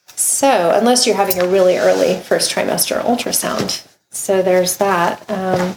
[0.06, 3.86] so, unless you're having a really early first trimester ultrasound.
[4.10, 5.30] So, there's that.
[5.30, 5.76] Um,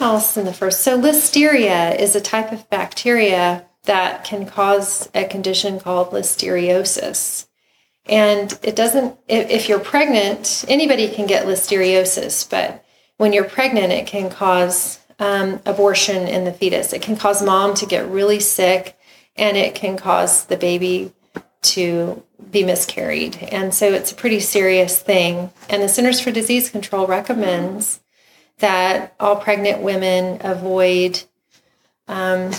[0.00, 0.82] else in the first?
[0.82, 7.46] So, listeria is a type of bacteria that can cause a condition called listeriosis.
[8.06, 12.84] And it doesn't, if, you're pregnant, anybody can get listeriosis, but
[13.16, 16.92] when you're pregnant, it can cause um, abortion in the fetus.
[16.92, 18.98] It can cause mom to get really sick
[19.36, 21.12] and it can cause the baby
[21.62, 23.36] to be miscarried.
[23.50, 25.50] And so it's a pretty serious thing.
[25.70, 28.00] And the Centers for Disease Control recommends
[28.58, 31.22] that all pregnant women avoid
[32.06, 32.52] um,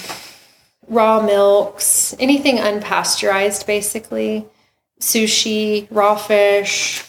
[0.87, 4.45] raw milks, anything unpasteurized, basically,
[4.99, 7.03] sushi, raw fish,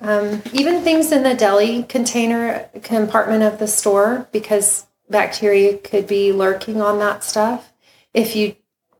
[0.00, 6.32] um, even things in the deli container compartment of the store, because bacteria could be
[6.32, 7.72] lurking on that stuff.
[8.12, 8.56] If you,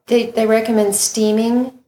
[0.06, 1.78] they, they recommend steaming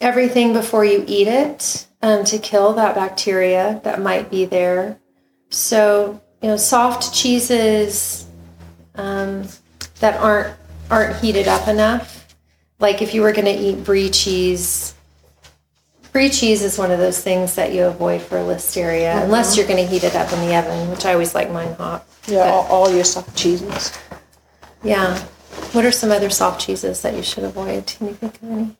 [0.00, 4.98] everything before you eat it um, to kill that bacteria that might be there.
[5.50, 8.26] So, you know, soft cheeses
[8.96, 9.48] um,
[10.00, 10.54] that aren't
[10.90, 12.34] aren't heated up enough.
[12.78, 14.94] Like if you were going to eat brie cheese,
[16.12, 19.24] brie cheese is one of those things that you avoid for listeria, mm-hmm.
[19.24, 21.74] unless you're going to heat it up in the oven, which I always like mine
[21.74, 22.06] hot.
[22.26, 23.96] yeah, all, all your soft cheeses.
[24.82, 25.18] Yeah.
[25.72, 27.86] What are some other soft cheeses that you should avoid?
[27.86, 28.76] Can you think of any?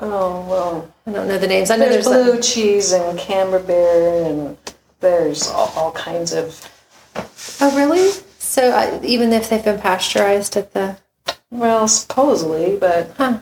[0.00, 1.70] Oh well, I don't know the names.
[1.70, 4.56] I know there's, there's, blue cheese and camembert, and
[5.00, 6.68] there's all, all kinds of.
[7.60, 8.10] oh really?
[8.54, 10.96] So I, even if they've been pasteurized at the,
[11.50, 13.40] Well, supposedly, but huh?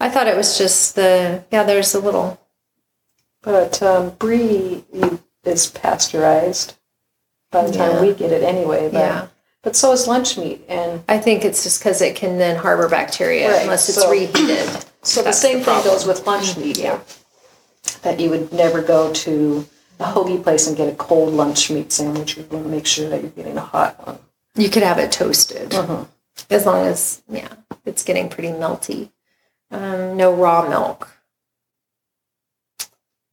[0.00, 1.62] I thought it was just the yeah.
[1.64, 2.40] There's a little
[3.42, 4.82] but um, brie
[5.44, 6.72] is pasteurized
[7.52, 8.00] by the time Yeah.
[8.00, 8.88] we get it anyway.
[8.90, 9.26] But yeah.
[9.62, 12.88] but so is lunch meat, and I think it's just because it can then harbor
[12.88, 14.70] bacteria Right, unless it's so- reheated.
[15.02, 16.78] so the same the thing goes with lunch meat.
[16.78, 17.00] Yeah.
[18.00, 19.66] that you would never go to
[20.00, 22.36] a hoagie place and get a cold lunch meat sandwich.
[22.36, 24.18] You want to make sure that you're getting a hot one.
[24.54, 26.04] You could have it toasted Uh-huh.
[26.50, 27.48] as long as yeah,
[27.84, 29.10] it's getting pretty melty.
[29.70, 31.08] Um, no raw milk.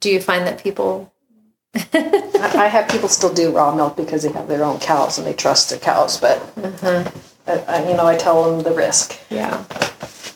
[0.01, 1.11] Do you find that people?
[1.75, 5.25] I, I have people still do raw milk because they have their own cows and
[5.25, 6.37] they trust their cows, but
[6.83, 7.03] uh,
[7.47, 9.17] I, you know I tell them the risk.
[9.29, 9.63] Yeah.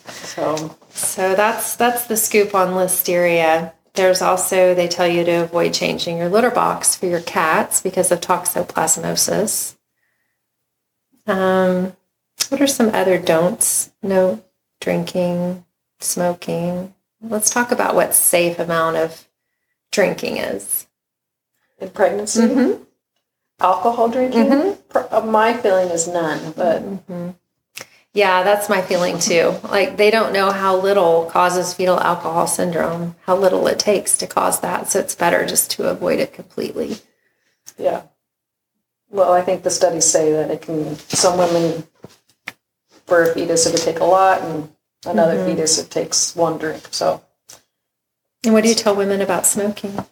[0.08, 3.72] So So that's that's the scoop on listeria.
[3.94, 8.10] There's also they tell you to avoid changing your litter box for your cats because
[8.12, 9.76] of toxoplasmosis.
[11.26, 11.96] Um,
[12.48, 13.90] what are some other don'ts?
[14.02, 14.42] No
[14.80, 15.64] drinking,
[15.98, 16.94] smoking.
[17.20, 19.28] Let's talk about what safe amount of
[19.92, 20.86] drinking is.
[21.78, 22.82] in pregnancy, Mm-hmm.
[23.58, 24.76] alcohol drinking, Mhm.
[25.10, 26.52] uh, my feeling is none.
[26.52, 27.30] But Mm-hmm.
[28.12, 29.54] Yeah, that's my feeling too.
[29.62, 34.26] Like they don't know how little causes fetal alcohol syndrome, how little it takes to
[34.26, 34.88] cause that.
[34.88, 36.96] So it's better just to avoid it completely.
[37.78, 38.02] yeah,
[39.10, 40.96] well, I think the studies say that it can.
[40.96, 41.84] Some women,
[43.06, 44.70] for a fetus, it would take a lot, and
[45.06, 45.50] another Mm-hmm.
[45.56, 46.88] fetus, it takes one drink.
[46.90, 47.22] So,
[48.44, 50.04] And what do you tell women about smoking?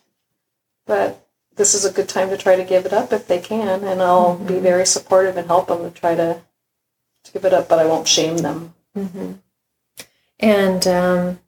[0.86, 3.84] but this is a good time to try to give it up if they can,
[3.84, 6.40] and I'll be very supportive and help them to try to,
[7.28, 7.68] to give it up.
[7.68, 8.74] But I won't shame them.
[10.40, 11.40] And um,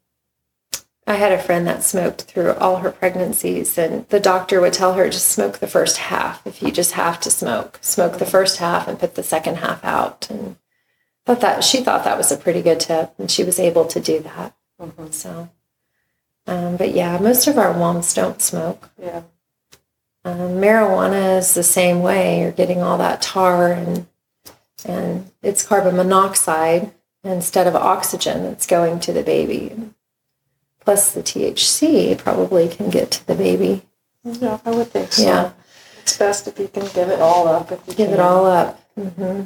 [1.07, 4.95] I had a friend that smoked through all her pregnancies, and the doctor would tell
[4.95, 6.47] her just smoke the first half.
[6.47, 9.85] If you just have to smoke, smoke the first half and put the second half
[9.85, 10.29] out.
[10.31, 10.57] And
[11.27, 14.01] thought that she thought that was a pretty good tip, and she was able to
[14.01, 14.55] do that.
[15.11, 15.51] So,
[16.47, 18.91] um, but yeah, most of our moms don't smoke.
[19.01, 19.23] Yeah.
[20.25, 22.41] Um, marijuana is the same way.
[22.41, 24.07] You're getting all that tar and
[24.85, 29.93] and it's carbon monoxide instead of oxygen that's going to the baby.
[30.81, 33.83] Plus the THC probably can get to the baby.
[34.25, 35.23] Yeah, I would think so.
[35.23, 35.53] Yeah.
[36.03, 37.71] It's best if you can give it all up.
[37.71, 38.15] If you Give can.
[38.15, 38.81] it all up.
[38.99, 39.45] Mm-hmm.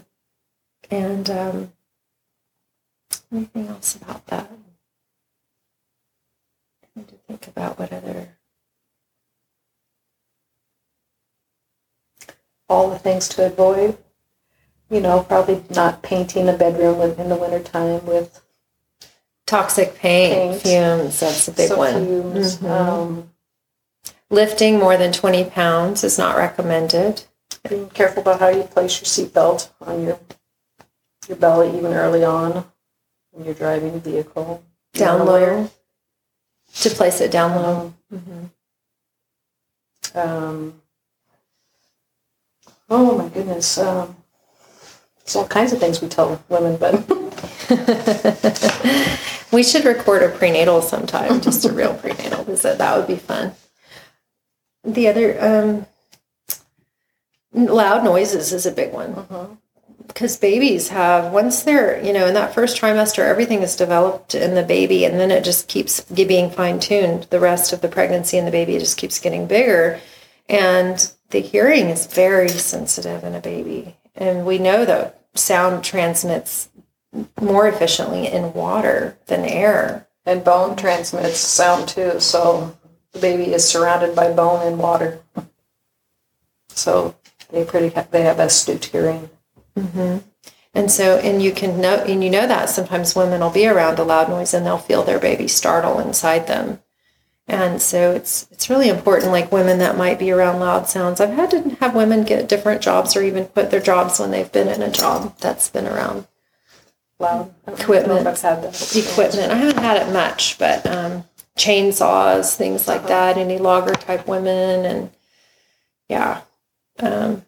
[0.91, 1.73] And um,
[3.33, 4.51] anything else about that?
[6.85, 8.29] I need to think about what other.
[12.69, 13.97] all the things to avoid.
[14.91, 18.41] You know, probably not painting a bedroom in in the wintertime with
[19.47, 20.63] Toxic paint, Paint.
[20.63, 22.07] fumes, that's a big some one.
[22.07, 22.57] fumes.
[22.59, 22.71] Mhm.
[22.71, 23.31] Um,
[24.31, 27.25] Lifting more than 20 pounds is not recommended.
[27.69, 30.19] being careful about how you place your seatbelt on your
[31.29, 32.65] your belly even early on
[33.31, 34.63] when you're driving a vehicle.
[34.95, 35.71] Down low.
[36.83, 37.95] To place it down low.
[40.15, 40.81] Um,
[42.91, 43.79] oh my goodness.
[43.79, 44.17] Um,
[45.25, 46.93] there's all kinds of things we tell women, but
[49.55, 52.79] We should record a prenatal sometime, just a real prenatal visit.
[52.79, 53.53] That would be fun.
[54.83, 55.87] The other, um,
[57.53, 59.59] loud noises is a big one.
[60.09, 64.57] Because babies have, once they're, you know, in that first trimester, everything is developed in
[64.57, 68.37] the baby, and then it just keeps being fine tuned the rest of the pregnancy,
[68.37, 70.01] and the baby just keeps getting bigger.
[70.49, 73.97] And the hearing is very sensitive in a baby.
[74.15, 76.69] And we know that sound transmits
[77.41, 80.09] more efficiently in water than air.
[80.27, 82.19] and bone transmits sound too.
[82.19, 82.75] So
[83.13, 85.21] the baby is surrounded by bone and water.
[86.69, 87.15] So
[87.51, 89.29] they pretty they have astute hearing.
[89.77, 90.19] Mm-hmm.
[90.77, 93.99] And so, and you can know, and you know that sometimes women will be around
[93.99, 96.81] a loud noise and they'll feel their baby startle inside them.
[97.47, 101.21] And so it's it's really important, like women that might be around loud sounds.
[101.21, 104.51] I've had to have women get different jobs or even quit their jobs when they've
[104.51, 106.27] been in a job that's been around
[107.19, 108.27] Loud I don't know Equipment.
[108.27, 108.65] I've had
[108.97, 109.53] equipment.
[109.53, 111.25] I haven't had it much, but um,
[111.57, 115.11] chainsaws, things like that, any logger type women, and
[116.09, 116.41] yeah,
[116.99, 117.45] um,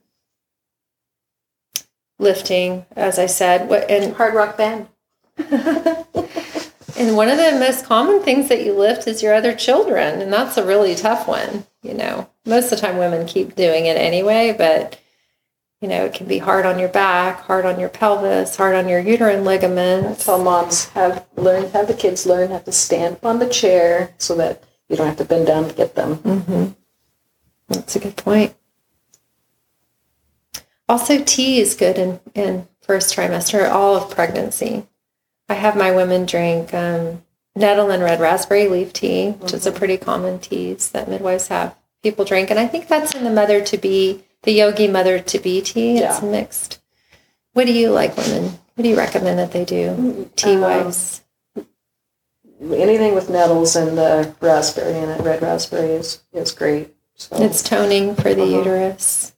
[2.19, 3.69] lifting, as I said.
[3.69, 4.89] What and Hard rock band.
[6.99, 10.33] and one of the most common things that you lift is your other children, and
[10.33, 11.67] that's a really tough one.
[11.83, 14.99] You know, most of the time women keep doing it anyway, but
[15.81, 18.89] You know, it can be hard on your back, hard on your pelvis, hard on
[18.89, 20.25] your uterine ligaments.
[20.25, 24.15] Tell moms have learn have the kids learn how to stand up on the chair
[24.17, 26.17] so that you don't have to bend down to get them.
[26.17, 26.67] Mm-hmm.
[27.69, 28.55] That's a good point.
[30.89, 34.87] Also, tea is good in, in first trimester, all of pregnancy.
[35.49, 37.23] I have my women drink um,
[37.55, 41.75] nettle and red raspberry leaf tea, which is a pretty common teas that midwives have
[42.03, 42.51] people drink.
[42.51, 45.99] And I think that's in the mother to be, the yogi mother to be tea.
[45.99, 46.81] It's mixed.
[47.53, 48.59] What do you like, women?
[48.75, 51.23] What do you recommend that they do tea wise?
[52.61, 56.95] Anything with nettles and the raspberry in it, red raspberry is is great.
[57.15, 58.59] So It's toning for the Uh-huh.
[58.59, 59.33] uterus.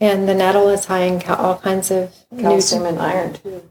[0.00, 3.62] And the nettle is high in all kinds of calcium and iron too.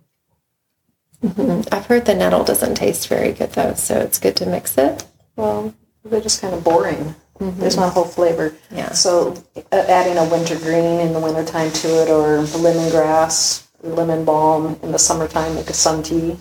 [1.24, 1.68] Mhm.
[1.72, 5.04] I've heard the nettle doesn't taste very good though, so it's good to mix it.
[5.36, 7.16] Well, they're just kind of boring.
[7.40, 8.54] There's not a whole flavor.
[8.70, 8.92] Yeah.
[8.92, 9.34] So
[9.72, 14.92] uh, adding a winter green in the wintertime to it or lemongrass, lemon balm in
[14.92, 16.38] the summertime, make a sun tea.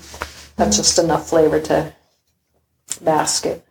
[0.56, 1.94] That's just enough flavor to
[3.00, 3.64] mask it.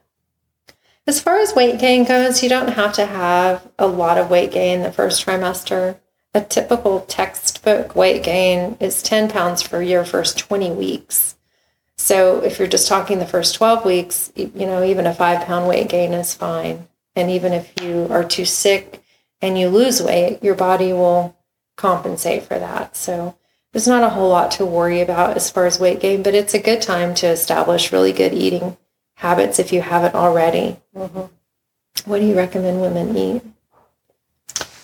[1.06, 4.52] As far as weight gain goes, you don't have to have a lot of weight
[4.52, 5.98] gain the first trimester.
[6.34, 11.36] A typical textbook weight gain is 10 pounds for your first 20 weeks.
[11.98, 15.68] So if you're just talking the first 12 weeks, you know, even a five pound
[15.68, 16.88] weight gain is fine.
[17.16, 19.02] And even if you are too sick
[19.42, 21.36] and you lose weight, your body will
[21.78, 22.96] compensate for that.
[22.96, 23.36] So
[23.74, 26.54] there's not a whole lot to worry about as far as weight gain, but it's
[26.54, 28.78] a good time to establish really good eating
[29.16, 30.78] habits if you haven't already.
[30.96, 31.26] Mm-hmm.
[32.06, 33.42] What do you recommend women eat?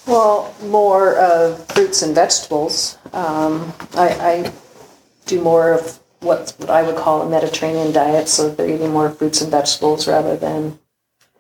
[0.07, 2.97] Well, more of fruits and vegetables.
[3.11, 4.53] Um, I, I
[5.25, 9.09] do more of what, what I would call a Mediterranean diet, so they're eating more
[9.09, 10.79] fruits and vegetables rather than,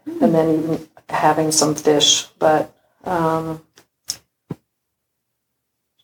[0.05, 2.25] and then even having some fish.
[2.39, 3.61] But um,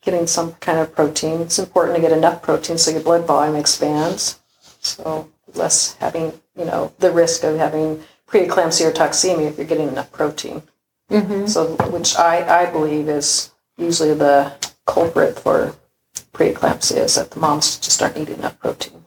[0.01, 1.41] getting some kind of protein.
[1.41, 4.39] It's important to get enough protein so your blood volume expands.
[4.79, 9.89] So less having, you know, the risk of having preeclampsia or toxemia if you're getting
[9.89, 10.63] enough protein.
[11.11, 11.47] Mm-hmm.
[11.47, 14.53] So, which I, I believe is usually the
[14.85, 15.75] culprit for
[16.33, 19.05] preeclampsia is that the moms just aren't eating enough protein.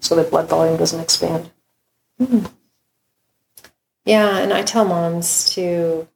[0.00, 1.50] So the blood volume doesn't expand.
[4.04, 6.08] Yeah, and I tell moms to,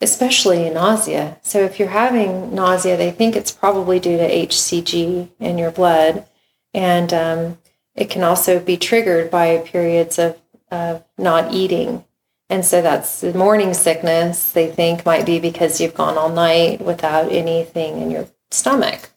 [0.00, 1.38] especially nausea.
[1.42, 6.26] So if you're having nausea, they think it's probably due to HCG in your blood.
[6.72, 7.58] And um,
[7.94, 10.38] it can also be triggered by periods of,
[10.70, 12.04] of not eating.
[12.50, 16.80] And so that's the morning sickness, they think might be because you've gone all night
[16.80, 19.10] without anything in your stomach.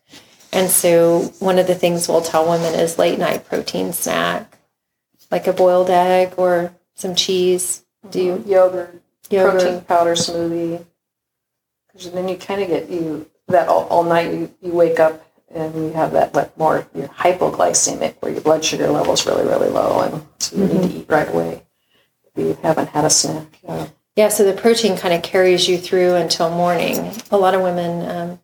[0.53, 4.57] And so one of the things we'll tell women is late night protein snack,
[5.30, 7.84] like a boiled egg or some cheese.
[8.05, 8.11] Mm-hmm.
[8.11, 9.61] Do you Yogurt, yogurt?
[9.61, 10.86] protein powder smoothie.
[11.91, 14.34] Because then you kind of get you that all, all night.
[14.34, 18.63] You, you wake up and you have that like more you're hypoglycemic where your blood
[18.63, 20.97] sugar level is really really low, and so you need to mm-hmm.
[20.97, 21.63] eat right away.
[22.38, 23.88] You haven't had a snack, yeah.
[24.15, 27.11] Yeah, so the protein kind of carries you through until morning.
[27.29, 28.39] A lot of women um,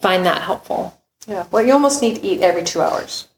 [0.00, 0.98] find that helpful.
[1.26, 3.28] Yeah, well, you almost need to eat every two hours.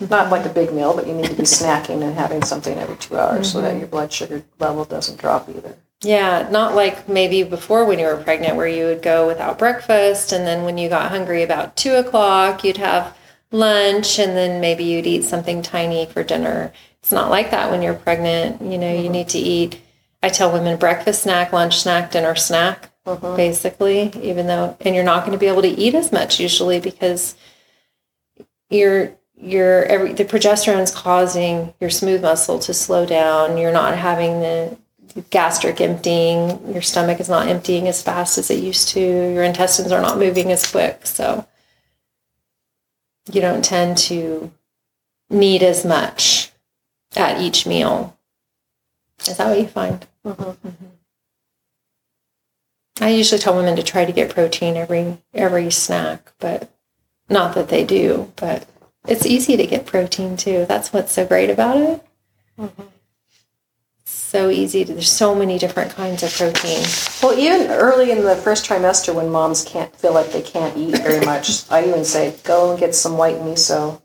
[0.00, 2.96] Not like a big meal, but you need to be snacking and having something every
[2.96, 5.76] two hours so that your blood sugar level doesn't drop either.
[6.00, 10.32] Yeah, not like maybe before when you were pregnant where you would go without breakfast
[10.32, 13.16] and then when you got hungry about two o'clock, you'd have
[13.50, 16.72] lunch and then maybe you'd eat something tiny for dinner.
[17.04, 18.62] It's not like that when you're pregnant.
[18.62, 19.12] You know, you mm-hmm.
[19.12, 19.78] need to eat.
[20.22, 23.36] I tell women breakfast snack, lunch snack, dinner snack, mm-hmm.
[23.36, 26.80] basically, even though, and you're not going to be able to eat as much usually
[26.80, 27.36] because
[28.70, 33.58] your your every the progesterone's causing your smooth muscle to slow down.
[33.58, 34.74] You're not having the
[35.28, 36.72] gastric emptying.
[36.72, 39.00] Your stomach is not emptying as fast as it used to.
[39.00, 41.46] Your intestines are not moving as quick, so
[43.30, 44.50] you don't tend to
[45.28, 46.50] need as much
[47.16, 48.16] at each meal.
[49.26, 50.06] Is that what you find?
[50.24, 50.70] Mm-hmm.
[53.00, 56.70] I usually tell women to try to get protein every every snack, but
[57.28, 58.68] not that they do, but
[59.06, 60.64] it's easy to get protein too.
[60.66, 62.06] That's what's so great about it.
[62.58, 62.82] Mm-hmm.
[64.04, 66.84] So easy to, there's so many different kinds of protein.
[67.22, 70.98] Well, even early in the first trimester, when moms can't feel like they can't eat
[70.98, 74.00] very much, I even say go and get some white miso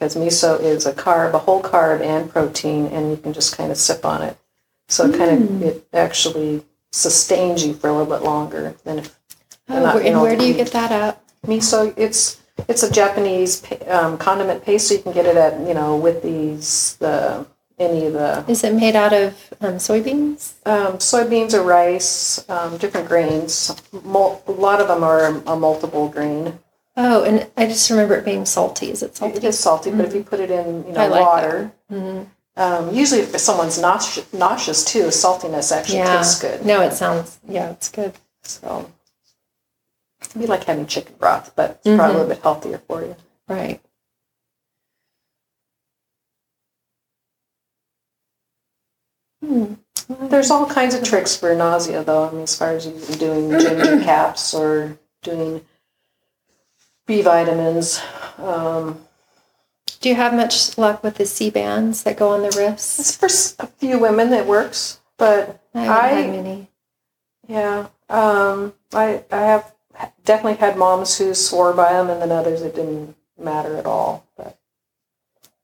[0.00, 3.70] because miso is a carb, a whole carb and protein, and you can just kind
[3.70, 4.38] of sip on it.
[4.88, 9.16] So it kind of it actually sustains you for a little bit longer than if
[9.68, 11.22] Oh, not where- and where do you get that at?
[11.46, 11.92] miso.
[11.96, 15.96] It's it's a Japanese um, condiment paste, so you can get it at you know
[15.96, 17.46] with these the
[17.78, 20.54] any of the Is it made out of um, soybeans?
[20.66, 23.74] um, soybeans or rice, um, different grains.
[24.02, 26.58] Mul- a lot of them are a multiple grain.
[27.02, 28.90] Oh, and I just remember it being salty.
[28.90, 29.38] Is it salty?
[29.38, 32.26] It is salty, but if you put it in, you know, like water, Mhm.
[32.58, 36.18] um, usually if someone's nauseous, nauseous too, saltiness actually Yeah.
[36.18, 36.66] tastes good.
[36.66, 37.38] No, it sounds.
[37.48, 38.12] Yeah, it's good.
[38.42, 38.90] So
[40.20, 41.96] it'd be like having chicken broth, but it's Mm-hmm.
[41.96, 43.16] probably a little bit healthier for you.
[43.48, 43.80] Right.
[49.42, 49.74] Hmm.
[50.08, 52.28] There's all kinds of tricks for nausea, though.
[52.28, 52.86] I mean, as far as
[53.18, 55.64] doing ginger caps or doing
[57.10, 58.00] B vitamins.
[58.38, 59.00] Um,
[60.00, 63.16] Do you have much luck with the Sea-Bands that go on the it's wrists?
[63.16, 66.68] for a few women that works, but I haven't I- had many.
[67.48, 69.72] yeah, um, I I have
[70.24, 74.24] definitely had moms who swore by them, and then others it didn't matter at all.
[74.36, 74.56] But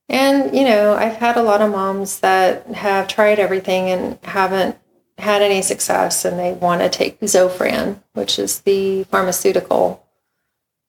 [0.09, 4.76] And, you know, I've had a lot of moms that have tried everything and haven't
[5.18, 10.03] had any success, and they want to take Zofran, which is the pharmaceutical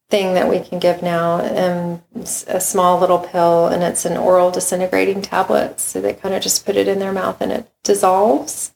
[0.09, 1.41] thing that we can give now.
[1.41, 2.01] Um,
[2.47, 5.79] a small little pill, and it's an oral disintegrating tablet.
[5.79, 8.73] So they kind of just put it in their mouth and it dissolves.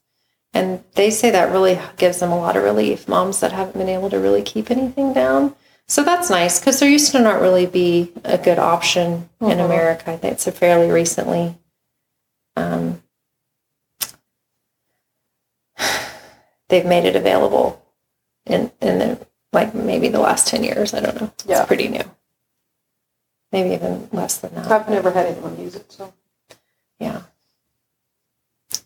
[0.54, 3.88] And they say that really gives them a lot of relief, moms that haven't been
[3.88, 5.54] able to really keep anything down.
[5.88, 9.64] So that's nice because there used to not really be a good option in Mhm.
[9.64, 10.12] America.
[10.12, 11.56] I think it's a fairly recently.
[12.56, 13.02] Um,
[16.68, 17.82] they've made it available
[18.46, 20.94] in in the like maybe the last ten years.
[20.94, 21.32] I don't know.
[21.46, 21.60] Yeah.
[21.60, 22.04] It's pretty new.
[23.52, 24.70] Maybe even less than that.
[24.70, 25.90] I've never had anyone use it.
[25.92, 26.12] So
[26.98, 27.22] Yeah.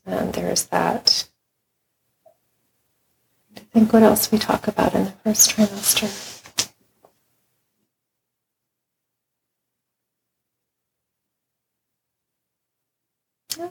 [0.04, 1.28] And there's that.
[3.56, 6.32] I think what else we talk about in the first trimester.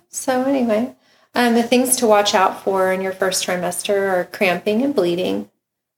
[0.09, 0.95] So anyway,
[1.35, 5.51] um, the things to watch out for in your first trimester are cramping and bleeding.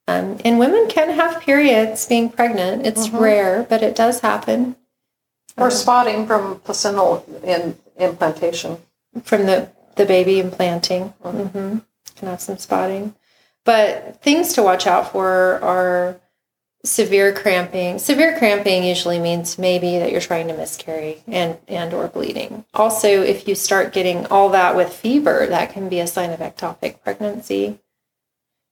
[0.08, 2.86] Um, and women can have periods being pregnant.
[2.88, 3.20] It's Mhm.
[3.20, 4.76] rare, but it does happen.
[5.60, 8.78] or spotting from placental in, implantation.
[9.24, 11.16] from the the baby implanting.
[11.24, 11.78] Mm-hmm.
[12.16, 13.16] Can have some spotting,
[13.66, 16.18] but things to watch out for are
[16.86, 17.98] severe cramping.
[17.98, 22.64] Severe cramping usually means maybe that you're trying to miscarry and and or bleeding.
[22.76, 26.40] Also, if you start getting all that with fever, that can be a sign of
[26.40, 27.80] ectopic pregnancy.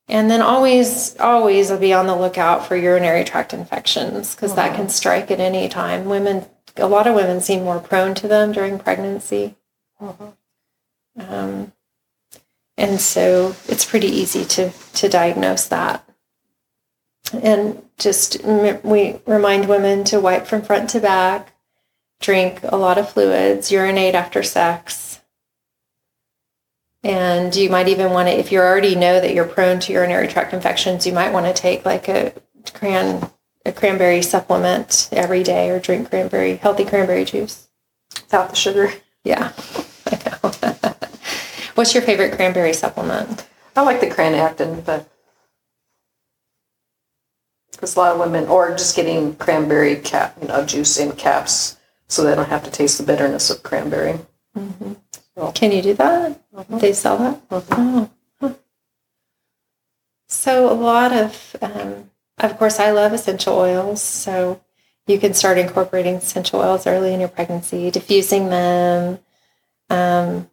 [0.08, 4.90] And then always, always be on the lookout for urinary tract infections because that can
[4.90, 6.06] strike at any time.
[6.06, 6.46] Women,
[6.78, 9.56] a lot of women seem more prone to them during pregnancy.
[11.18, 11.74] Um,
[12.78, 16.08] and so it's pretty easy to, to diagnose that.
[17.34, 21.54] And just m- we remind women to wipe from front to back,
[22.20, 25.15] drink a lot of fluids, urinate after sex.
[27.06, 30.28] And you might even want to, if you already know that you're prone to urinary
[30.28, 32.34] tract infections, you might want to take like a
[32.74, 33.30] cran,
[33.64, 37.68] a cranberry supplement every day or drink cranberry, healthy cranberry juice.
[38.16, 38.92] Without the sugar.
[39.24, 39.54] Yeah,
[40.08, 40.52] I know.
[41.76, 43.48] What's your favorite cranberry supplement?
[43.76, 45.08] I like the cranactin, but
[47.72, 51.78] because a lot of women, or just getting cranberry cap, you know, juice in caps,
[52.08, 54.22] so they don't have to taste the bitterness of cranberry.
[54.58, 54.94] Mm-hmm.
[55.54, 56.42] Can you do that?
[56.70, 57.42] They sell that?
[57.52, 58.10] Oh.
[58.42, 58.54] huh.
[60.28, 64.02] So a lot of, um, of course, I love essential oils.
[64.02, 64.62] So
[65.08, 69.20] you can start incorporating essential oils early in your pregnancy, diffusing them,
[69.90, 70.50] um,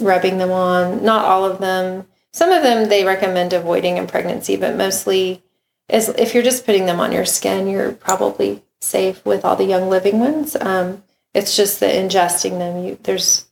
[0.00, 1.04] rubbing them on.
[1.04, 2.06] Not all of them.
[2.32, 5.42] Some of them they recommend avoiding in pregnancy, but mostly,
[5.88, 9.64] is if you're just putting them on your skin, you're probably safe with all the
[9.64, 10.56] young living ones.
[10.56, 11.02] Um,
[11.34, 13.46] it's just that ingesting them, you there's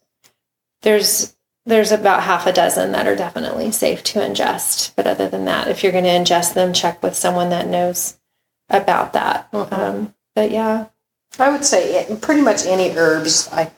[0.83, 4.93] there's there's about half a dozen that are definitely safe to ingest.
[4.97, 8.19] But other than that, if you're going to ingest them, check with someone that knows
[8.71, 9.49] about that.
[9.53, 10.87] Um, but yeah,
[11.39, 13.49] I would say pretty much any herbs.
[13.53, 13.71] I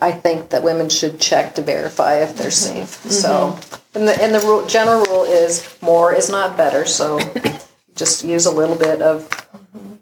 [0.00, 2.84] I think that women should check to verify if they're mm-hmm.
[2.84, 2.98] safe.
[3.00, 3.10] Mm-hmm.
[3.10, 3.58] So,
[3.94, 6.86] and the and the rule, general rule is more is not better.
[6.86, 7.20] So,
[7.94, 9.94] just use a little bit of, mm-hmm.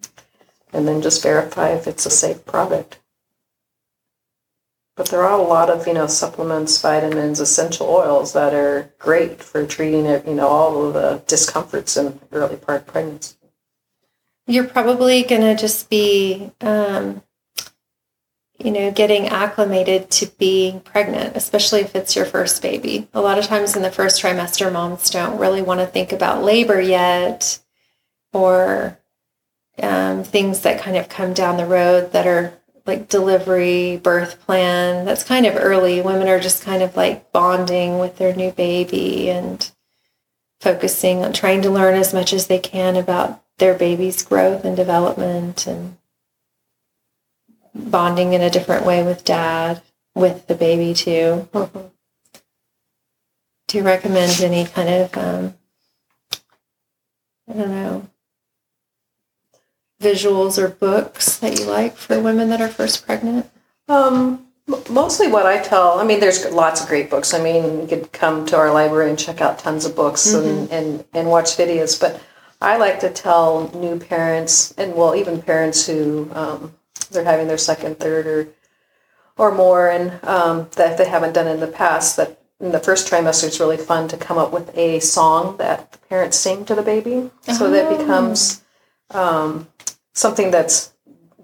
[0.72, 3.01] and then just verify if it's a safe product.
[4.99, 9.41] But there are a lot of you know supplements, vitamins, essential oils that are great
[9.41, 10.27] for treating it.
[10.27, 13.37] You know all of the discomforts in early part pregnancy.
[14.49, 17.23] you're probably going to just be, um,
[18.59, 23.07] you know, getting acclimated to being pregnant, especially if it's your first baby.
[23.15, 26.43] A lot of times in the first trimester, moms don't really want to think about
[26.43, 27.61] labor yet
[28.33, 28.99] or
[29.81, 32.58] um, things that kind of come down the road that are
[32.89, 35.05] like delivery, birth plan.
[35.05, 36.01] That's kind of early.
[36.01, 39.70] Women are just kind of like bonding with their new baby and
[40.61, 44.76] focusing on trying to learn as much as they can about their baby's growth and
[44.76, 45.99] development and
[47.74, 49.82] bonding in a different way with dad,
[50.14, 51.49] with the baby too.
[51.53, 55.55] Do you recommend any kind of, um,
[57.49, 58.09] I don't know,
[60.01, 63.51] visuals or books that you like for women that are first pregnant?
[63.89, 64.47] Um,
[64.91, 67.35] mostly what I tell, I mean, there's lots of great books.
[67.35, 70.71] I mean, you could come to our library and check out tons of books and,
[70.71, 71.99] and, and watch videos.
[71.99, 72.21] But
[72.61, 76.75] I like to tell new parents, and well, even parents who um,
[77.11, 78.49] they're having their second, third, or
[79.37, 83.09] or more, and um, that they haven't done in the past, that in the first
[83.09, 86.75] trimester it's really fun to come up with a song that the parents sing to
[86.75, 88.63] the baby, so that becomes
[89.11, 89.69] um,
[90.13, 90.93] something that's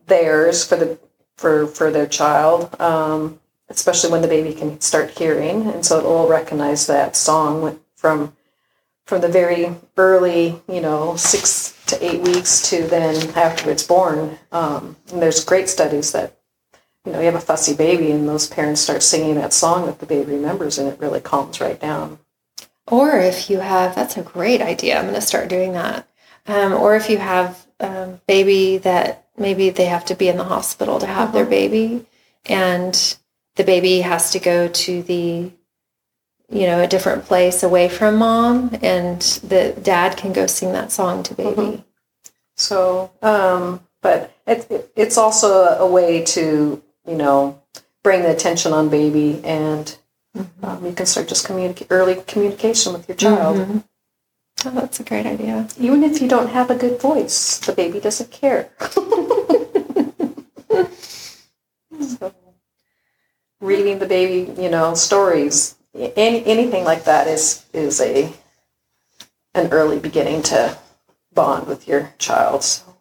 [0.07, 0.99] theirs for the
[1.37, 6.05] for for their child, um, especially when the baby can start hearing, and so it
[6.05, 8.37] will recognize that song from
[9.07, 14.39] from the very early, you know, six to eight weeks to then after it's born.
[14.51, 16.39] Um, and there's great studies that
[17.05, 19.99] you know you have a fussy baby, and those parents start singing that song that
[19.99, 22.19] the baby remembers, and it really calms right down.
[22.87, 24.99] Or if you have, that's a great idea.
[24.99, 26.07] I'm going to start doing that.
[26.47, 30.45] Um, or if you have um, baby that maybe they have to be in the
[30.45, 32.07] hospital to have their baby,
[32.47, 33.17] and
[33.57, 35.51] the baby has to go to the,
[36.51, 40.93] you know, a different place away from mom, and the dad can go sing that
[40.93, 41.85] song to baby.
[42.57, 47.61] So, um, but it, it, it's also a, a way to, you know,
[48.03, 49.97] bring the attention on baby and
[50.63, 53.57] um, you can start just communicate early communication with your child.
[53.57, 53.85] Mhm.
[54.67, 55.69] Oh, that's a great idea.
[55.79, 58.71] Even if you don't have a good voice, the baby doesn't care.
[62.01, 62.35] so,
[63.61, 68.33] reading the baby, you know, stories, any, anything like that is is a
[69.55, 70.79] an early beginning to
[71.33, 72.65] bond with your child.
[72.65, 72.97] So.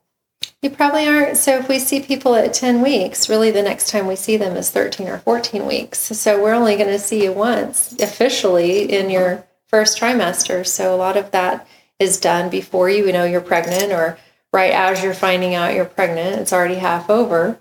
[0.61, 1.37] You probably aren't.
[1.37, 4.55] So if we see people at 10 weeks, really the next time we see them
[4.55, 5.99] is 13 or 14 weeks.
[5.99, 10.63] So we're only going to see you once officially in your first trimester.
[10.67, 11.67] So a lot of that
[11.97, 14.19] is done before you know you're pregnant or
[14.51, 16.39] right as you're finding out you're pregnant.
[16.39, 17.57] It's already half over.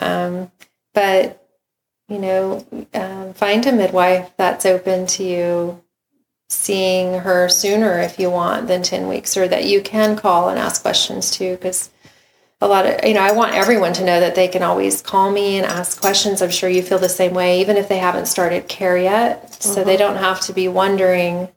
[0.00, 0.50] Um,
[0.92, 1.46] but,
[2.08, 5.84] you know, um, find a midwife that's open to you
[6.50, 10.58] seeing her sooner if you want than 10 weeks or that you can call and
[10.58, 11.90] ask questions too because
[12.62, 15.30] a lot of you know i want everyone to know that they can always call
[15.30, 16.40] me and ask questions.
[16.40, 19.62] I'm sure you feel the same way even if they haven't started care yet.
[19.62, 21.48] So they don't have to be wondering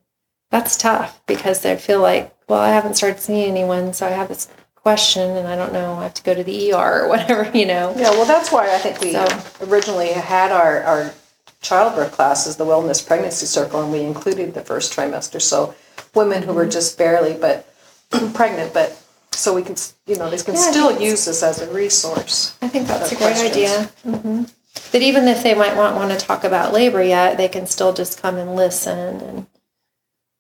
[0.51, 4.27] that's tough because they feel like well i haven't started seeing anyone so i have
[4.29, 7.49] this question and i don't know i have to go to the er or whatever
[7.57, 7.93] you know?
[7.97, 11.13] Yeah, well, that's why I think we So- originally had our, our
[11.61, 15.41] childbirth classes, the Wellness Pregnancy Circle, and we included the first trimester.
[15.41, 15.73] So
[16.13, 17.67] women who were just barely but
[18.33, 19.01] pregnant, but
[19.35, 19.75] so we can,
[20.07, 22.57] you know, they can Yeah, still use this as a resource.
[22.61, 23.51] I think that's a great questions?
[23.55, 23.83] idea.
[24.03, 24.43] hmm
[24.91, 27.93] That even if they might not want to talk about labor yet, they can still
[27.93, 28.97] just come and listen.
[29.21, 29.47] And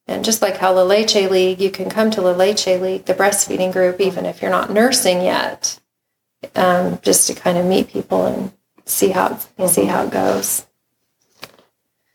[0.07, 3.15] and just like how La Leche League, you can come to La Leche League, the
[3.15, 5.79] breastfeeding group, even if you're not nursing yet,
[6.55, 8.51] um, just to kind of meet people and
[8.85, 9.37] see how
[9.67, 10.65] see how it goes.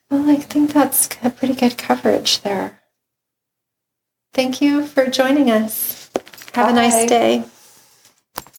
[0.08, 2.80] Well, I think that's a pretty good coverage there.
[4.32, 5.99] Thank you for joining us.
[6.54, 7.44] Have a nice day.